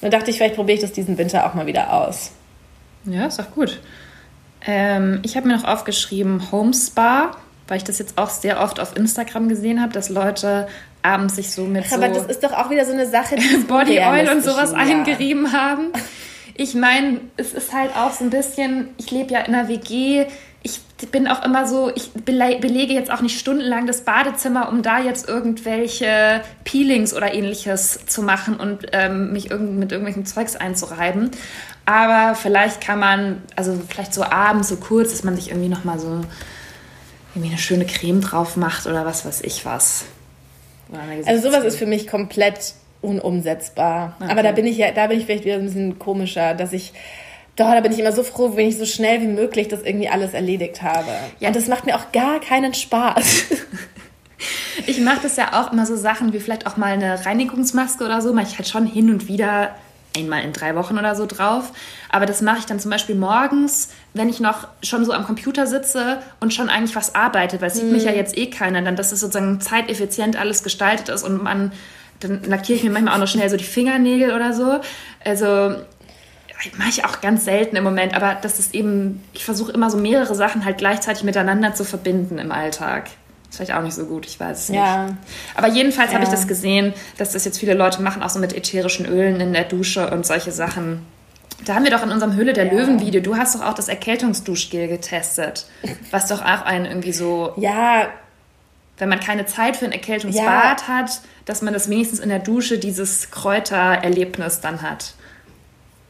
[0.00, 2.32] dann dachte ich, vielleicht probiere ich das diesen Winter auch mal wieder aus.
[3.04, 3.80] Ja, ist auch gut.
[4.66, 7.36] Ähm, ich habe mir noch aufgeschrieben Homespa,
[7.68, 10.68] weil ich das jetzt auch sehr oft auf Instagram gesehen habe, dass Leute
[11.02, 13.36] abends sich so mit Ach, aber so das ist doch auch wieder so eine Sache,
[13.36, 14.78] die Body Oil und sowas ja.
[14.78, 15.92] eingerieben haben.
[16.56, 20.26] Ich meine, es ist halt auch so ein bisschen, ich lebe ja in einer WG,
[20.62, 24.98] ich bin auch immer so, ich belege jetzt auch nicht stundenlang das Badezimmer, um da
[24.98, 31.30] jetzt irgendwelche Peelings oder ähnliches zu machen und ähm, mich irgend, mit irgendwelchen Zeugs einzureiben.
[31.84, 35.98] Aber vielleicht kann man, also vielleicht so abends so kurz, dass man sich irgendwie nochmal
[35.98, 36.22] so
[37.34, 40.06] irgendwie eine schöne Creme drauf macht oder was weiß ich was.
[41.26, 44.16] Also sowas ist für mich komplett unumsetzbar.
[44.18, 44.30] Okay.
[44.30, 46.92] Aber da bin ich ja, da bin ich vielleicht wieder ein bisschen komischer, dass ich
[47.56, 50.08] doch, da bin ich immer so froh, wenn ich so schnell wie möglich das irgendwie
[50.08, 51.10] alles erledigt habe.
[51.38, 51.48] Ja.
[51.48, 53.46] Und das macht mir auch gar keinen Spaß.
[54.86, 58.20] Ich mache das ja auch immer so Sachen wie vielleicht auch mal eine Reinigungsmaske oder
[58.20, 59.74] so, mache ich halt schon hin und wieder
[60.16, 61.72] einmal in drei Wochen oder so drauf.
[62.08, 65.66] Aber das mache ich dann zum Beispiel morgens, wenn ich noch schon so am Computer
[65.66, 68.16] sitze und schon eigentlich was arbeite, weil es sieht mich ja hm.
[68.16, 71.72] jetzt eh keiner, dann dass es sozusagen zeiteffizient alles gestaltet ist und man,
[72.20, 74.80] dann lackiere ich mir manchmal auch noch schnell so die Fingernägel oder so.
[75.24, 75.74] Also
[76.78, 79.98] mache ich auch ganz selten im Moment, aber das ist eben, ich versuche immer so
[79.98, 83.10] mehrere Sachen halt gleichzeitig miteinander zu verbinden im Alltag.
[83.50, 85.04] Ist vielleicht auch nicht so gut, ich weiß es ja.
[85.04, 85.16] nicht.
[85.54, 86.14] Aber jedenfalls ja.
[86.14, 89.40] habe ich das gesehen, dass das jetzt viele Leute machen, auch so mit ätherischen Ölen
[89.40, 91.06] in der Dusche und solche Sachen.
[91.64, 92.72] Da haben wir doch in unserem Höhle der ja.
[92.72, 95.66] Löwen-Video, du hast doch auch das Erkältungsduschgel getestet,
[96.10, 97.52] was doch auch einen irgendwie so.
[97.56, 98.08] Ja.
[98.98, 100.88] Wenn man keine Zeit für ein Erkältungsbad ja.
[100.88, 105.14] hat, dass man das wenigstens in der Dusche dieses Kräutererlebnis dann hat.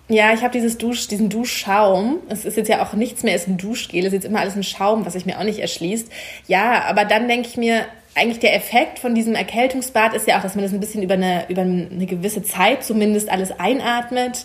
[0.08, 2.18] Ja, ich habe dieses Dusch, diesen Duschschaum.
[2.28, 4.40] Es ist jetzt ja auch nichts mehr, es ist ein Duschgel, es ist jetzt immer
[4.40, 6.12] alles ein Schaum, was sich mir auch nicht erschließt.
[6.46, 10.42] Ja, aber dann denke ich mir, eigentlich der Effekt von diesem Erkältungsbad ist ja auch,
[10.42, 14.44] dass man das ein bisschen über eine, über eine gewisse Zeit zumindest alles einatmet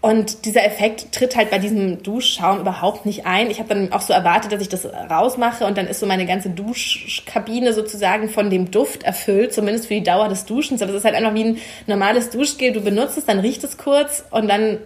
[0.00, 3.50] und dieser Effekt tritt halt bei diesem Duschschaum überhaupt nicht ein.
[3.50, 6.24] Ich habe dann auch so erwartet, dass ich das rausmache und dann ist so meine
[6.24, 10.82] ganze Duschkabine sozusagen von dem Duft erfüllt, zumindest für die Dauer des Duschens.
[10.82, 11.58] Aber es ist halt einfach wie ein
[11.88, 12.72] normales Duschgel.
[12.72, 14.78] Du benutzt es, dann riecht es kurz und dann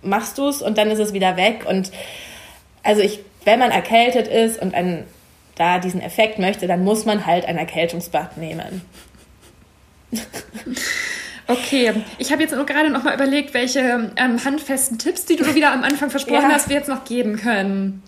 [0.00, 1.66] machst du es und dann ist es wieder weg.
[1.68, 1.90] Und
[2.84, 5.02] also ich, wenn man erkältet ist und ein,
[5.56, 8.82] da diesen Effekt möchte, dann muss man halt ein Erkältungsbad nehmen.
[11.48, 15.72] Okay, ich habe jetzt gerade noch mal überlegt, welche ähm, handfesten Tipps, die du wieder
[15.72, 16.54] am Anfang versprochen ja.
[16.54, 18.02] hast, wir jetzt noch geben können.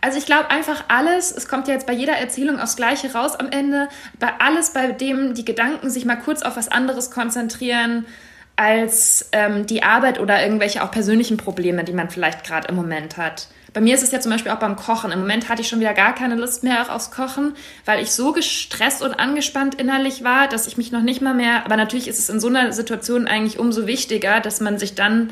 [0.00, 3.34] Also ich glaube einfach alles, es kommt ja jetzt bei jeder Erzählung aufs Gleiche raus
[3.34, 8.06] am Ende, bei alles, bei dem die Gedanken sich mal kurz auf was anderes konzentrieren
[8.54, 13.16] als ähm, die Arbeit oder irgendwelche auch persönlichen Probleme, die man vielleicht gerade im Moment
[13.16, 13.48] hat.
[13.78, 15.12] Bei mir ist es ja zum Beispiel auch beim Kochen.
[15.12, 18.32] Im Moment hatte ich schon wieder gar keine Lust mehr aufs Kochen, weil ich so
[18.32, 21.64] gestresst und angespannt innerlich war, dass ich mich noch nicht mal mehr.
[21.64, 25.30] Aber natürlich ist es in so einer Situation eigentlich umso wichtiger, dass man sich dann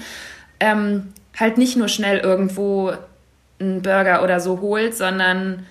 [0.60, 2.92] ähm, halt nicht nur schnell irgendwo
[3.58, 5.66] einen Burger oder so holt, sondern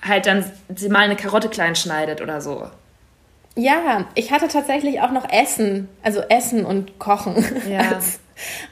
[0.00, 2.70] halt dann sie mal eine Karotte klein schneidet oder so.
[3.56, 7.80] Ja, ich hatte tatsächlich auch noch Essen, also Essen und Kochen ja.
[7.92, 8.20] als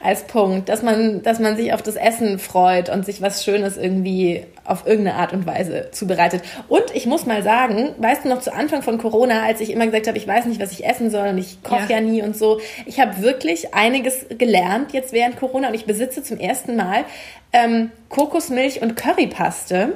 [0.03, 3.77] als Punkt, dass man, dass man sich auf das Essen freut und sich was Schönes
[3.77, 6.43] irgendwie auf irgendeine Art und Weise zubereitet.
[6.67, 9.85] Und ich muss mal sagen, weißt du noch zu Anfang von Corona, als ich immer
[9.85, 11.97] gesagt habe, ich weiß nicht, was ich essen soll und ich koche ja.
[11.97, 16.23] ja nie und so, ich habe wirklich einiges gelernt jetzt während Corona und ich besitze
[16.23, 17.05] zum ersten Mal
[17.51, 19.93] ähm, Kokosmilch und Currypaste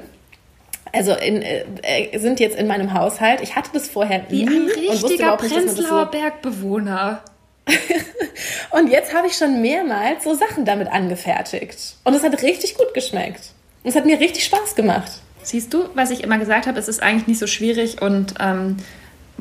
[0.93, 3.41] also in, äh, sind jetzt in meinem Haushalt.
[3.41, 7.23] Ich hatte das vorher Wie nie ein richtiger Prenzlauer so Bergbewohner.
[8.71, 11.95] und jetzt habe ich schon mehrmals so Sachen damit angefertigt.
[12.03, 13.51] Und es hat richtig gut geschmeckt.
[13.83, 15.11] Und es hat mir richtig Spaß gemacht.
[15.43, 18.77] Siehst du, was ich immer gesagt habe, es ist eigentlich nicht so schwierig und ähm,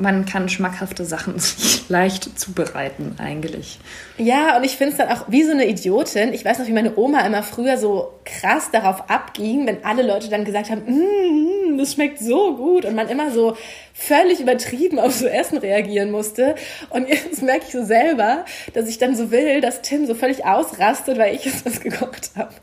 [0.03, 1.35] man kann schmackhafte Sachen
[1.89, 3.79] leicht zubereiten eigentlich.
[4.17, 6.33] Ja, und ich finde es dann auch wie so eine Idiotin.
[6.33, 10.29] Ich weiß noch, wie meine Oma immer früher so krass darauf abging, wenn alle Leute
[10.29, 13.57] dann gesagt haben, mm, das schmeckt so gut und man immer so
[13.93, 16.55] völlig übertrieben auf so Essen reagieren musste.
[16.89, 20.45] Und jetzt merke ich so selber, dass ich dann so will, dass Tim so völlig
[20.45, 22.53] ausrastet, weil ich jetzt was gekocht habe.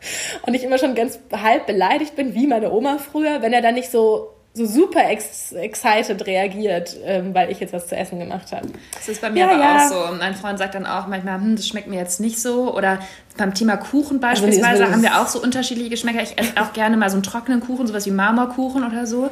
[0.47, 3.75] Und ich immer schon ganz halb beleidigt bin, wie meine Oma früher, wenn er dann
[3.75, 4.29] nicht so
[4.61, 8.69] so super ex excited reagiert, ähm, weil ich jetzt was zu essen gemacht habe.
[8.95, 9.77] Das ist bei mir ja, aber ja.
[9.77, 10.17] auch so.
[10.19, 12.75] Mein Freund sagt dann auch manchmal, hm, das schmeckt mir jetzt nicht so.
[12.75, 12.99] Oder
[13.37, 16.23] beim Thema Kuchen also beispielsweise also haben wir auch so unterschiedliche Geschmäcker.
[16.23, 19.31] Ich esse auch gerne mal so einen trockenen Kuchen, sowas wie Marmorkuchen oder so.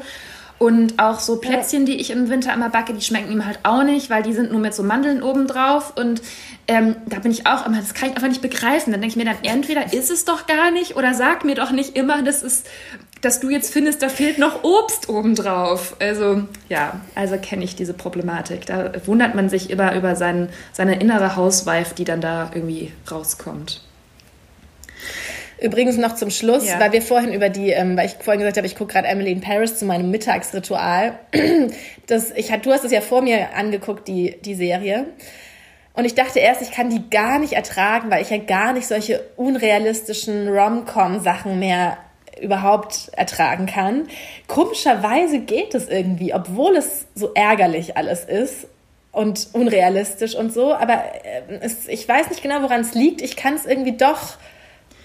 [0.59, 3.85] Und auch so Plätzchen, die ich im Winter immer backe, die schmecken ihm halt auch
[3.85, 5.93] nicht, weil die sind nur mit so Mandeln oben drauf.
[5.97, 6.21] Und
[6.67, 8.91] ähm, da bin ich auch immer, das kann ich einfach nicht begreifen.
[8.91, 11.71] Dann denke ich mir dann, entweder ist es doch gar nicht oder sag mir doch
[11.71, 12.67] nicht immer, das ist
[13.21, 15.97] dass du jetzt findest, da fehlt noch Obst obendrauf.
[15.99, 18.67] Also ja, also kenne ich diese Problematik.
[18.67, 23.83] Da wundert man sich immer über sein, seine innere Housewife, die dann da irgendwie rauskommt.
[25.61, 26.79] Übrigens noch zum Schluss, ja.
[26.79, 29.33] weil wir vorhin über die, ähm, weil ich vorhin gesagt habe, ich gucke gerade Emily
[29.33, 31.19] in Paris zu meinem Mittagsritual.
[32.07, 35.05] Das, ich, du hast es ja vor mir angeguckt, die, die Serie.
[35.93, 38.87] Und ich dachte erst, ich kann die gar nicht ertragen, weil ich ja gar nicht
[38.87, 41.99] solche unrealistischen Rom-Com-Sachen mehr
[42.41, 44.09] überhaupt ertragen kann.
[44.47, 48.67] Komischerweise geht es irgendwie, obwohl es so ärgerlich alles ist
[49.13, 50.75] und unrealistisch und so.
[50.75, 53.21] Aber äh, es, ich weiß nicht genau, woran es liegt.
[53.21, 54.37] Ich kann es irgendwie doch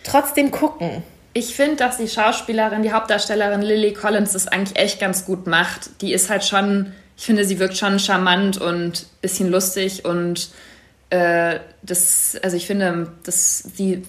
[0.04, 1.04] trotzdem gucken.
[1.34, 6.02] Ich finde, dass die Schauspielerin, die Hauptdarstellerin Lily Collins das eigentlich echt ganz gut macht.
[6.02, 10.52] Die ist halt schon, ich finde, sie wirkt schon charmant und bisschen lustig und
[11.10, 14.04] äh, das, also ich finde, dass sie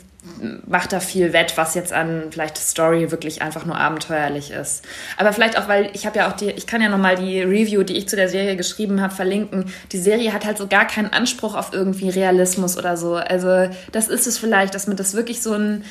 [0.67, 4.85] macht da viel wett, was jetzt an vielleicht Story wirklich einfach nur abenteuerlich ist.
[5.17, 7.83] Aber vielleicht auch, weil ich habe ja auch die, ich kann ja nochmal die Review,
[7.83, 9.67] die ich zu der Serie geschrieben habe, verlinken.
[9.93, 13.15] Die Serie hat halt so gar keinen Anspruch auf irgendwie Realismus oder so.
[13.15, 15.85] Also das ist es vielleicht, dass man das wirklich so ein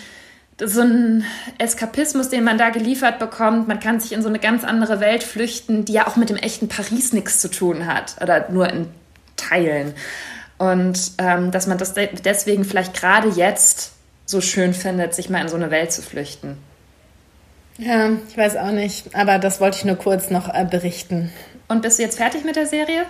[0.61, 1.25] so ein
[1.57, 3.67] Eskapismus, den man da geliefert bekommt.
[3.67, 6.37] Man kann sich in so eine ganz andere Welt flüchten, die ja auch mit dem
[6.37, 8.87] echten Paris nichts zu tun hat oder nur in
[9.35, 9.95] Teilen.
[10.59, 13.92] Und ähm, dass man das deswegen vielleicht gerade jetzt
[14.25, 16.57] so schön findet, sich mal in so eine Welt zu flüchten.
[17.77, 21.31] Ja, ich weiß auch nicht, aber das wollte ich nur kurz noch äh, berichten.
[21.67, 23.05] Und bist du jetzt fertig mit der Serie?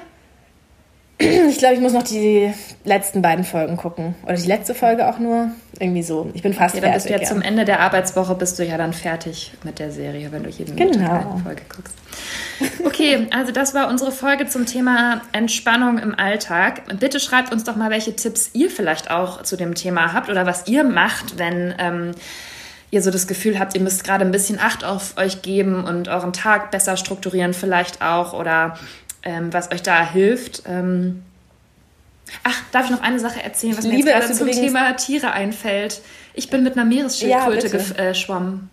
[1.49, 2.51] Ich glaube, ich muss noch die
[2.83, 4.15] letzten beiden Folgen gucken.
[4.23, 5.51] Oder die letzte Folge auch nur.
[5.79, 6.29] Irgendwie so.
[6.33, 7.11] Ich bin fast okay, dann fertig.
[7.11, 10.31] Bist du ja, zum Ende der Arbeitswoche bist du ja dann fertig mit der Serie,
[10.31, 11.11] wenn du jeden genau.
[11.11, 11.95] eine Folge guckst.
[12.85, 16.81] Okay, also das war unsere Folge zum Thema Entspannung im Alltag.
[16.99, 20.45] Bitte schreibt uns doch mal, welche Tipps ihr vielleicht auch zu dem Thema habt oder
[20.45, 22.11] was ihr macht, wenn ähm,
[22.91, 26.07] ihr so das Gefühl habt, ihr müsst gerade ein bisschen Acht auf euch geben und
[26.07, 28.77] euren Tag besser strukturieren vielleicht auch oder
[29.23, 30.63] ähm, was euch da hilft.
[30.67, 31.23] Ähm
[32.43, 36.01] Ach, darf ich noch eine Sache erzählen, was mir jetzt gerade zum Thema Tiere einfällt?
[36.33, 38.69] Ich bin mit einer Meeresschildkröte ja, geschwommen.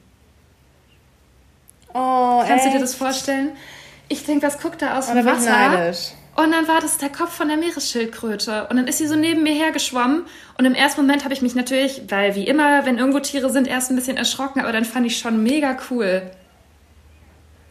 [1.92, 2.66] Oh, Kannst echt?
[2.66, 3.50] du dir das vorstellen?
[4.08, 5.92] Ich denke, was guckt da aus dem Wasser?
[6.36, 8.68] Und dann war das der Kopf von der Meeresschildkröte.
[8.68, 10.24] Und dann ist sie so neben mir hergeschwommen.
[10.56, 13.68] Und im ersten Moment habe ich mich natürlich, weil wie immer, wenn irgendwo Tiere sind,
[13.68, 14.60] erst ein bisschen erschrocken.
[14.60, 16.30] Aber dann fand ich schon mega cool.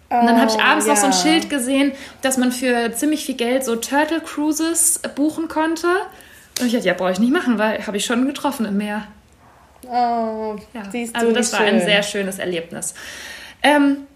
[0.10, 0.93] Und dann habe ich oh, abends ja.
[0.93, 1.91] noch so ein Schild gesehen,
[2.24, 5.88] dass man für ziemlich viel Geld so Turtle Cruises buchen konnte.
[6.60, 9.07] Und ich dachte, ja, brauche ich nicht machen, weil habe ich schon getroffen im Meer.
[9.88, 10.84] Oh, ja.
[10.91, 11.76] siehst du, Also das war schön.
[11.76, 12.95] ein sehr schönes Erlebnis.
[13.62, 14.07] Ähm,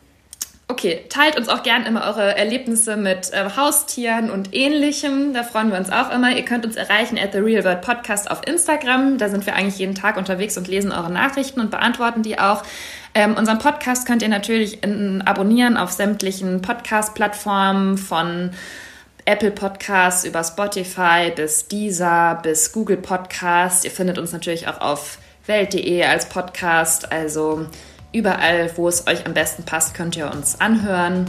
[0.67, 5.33] okay, teilt uns auch gern immer eure Erlebnisse mit äh, Haustieren und ähnlichem.
[5.33, 6.35] Da freuen wir uns auch immer.
[6.35, 9.19] Ihr könnt uns erreichen at The Real World Podcast auf Instagram.
[9.19, 12.63] Da sind wir eigentlich jeden Tag unterwegs und lesen eure Nachrichten und beantworten die auch.
[13.15, 18.51] Ähm, unseren Podcast könnt ihr natürlich in, abonnieren auf sämtlichen Podcast-Plattformen von
[19.25, 23.85] Apple Podcasts über Spotify bis Deezer bis Google Podcast.
[23.85, 27.11] Ihr findet uns natürlich auch auf welt.de als Podcast.
[27.11, 27.67] Also
[28.11, 31.25] überall, wo es euch am besten passt, könnt ihr uns anhören.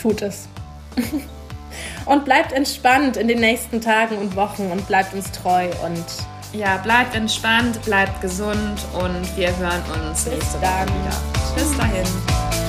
[0.00, 0.48] Tut es.
[2.06, 6.04] und bleibt entspannt in den nächsten Tagen und Wochen und bleibt uns treu und
[6.52, 11.54] ja, bleibt entspannt, bleibt gesund und wir hören uns nächste Woche wieder.
[11.56, 12.61] Bis dahin.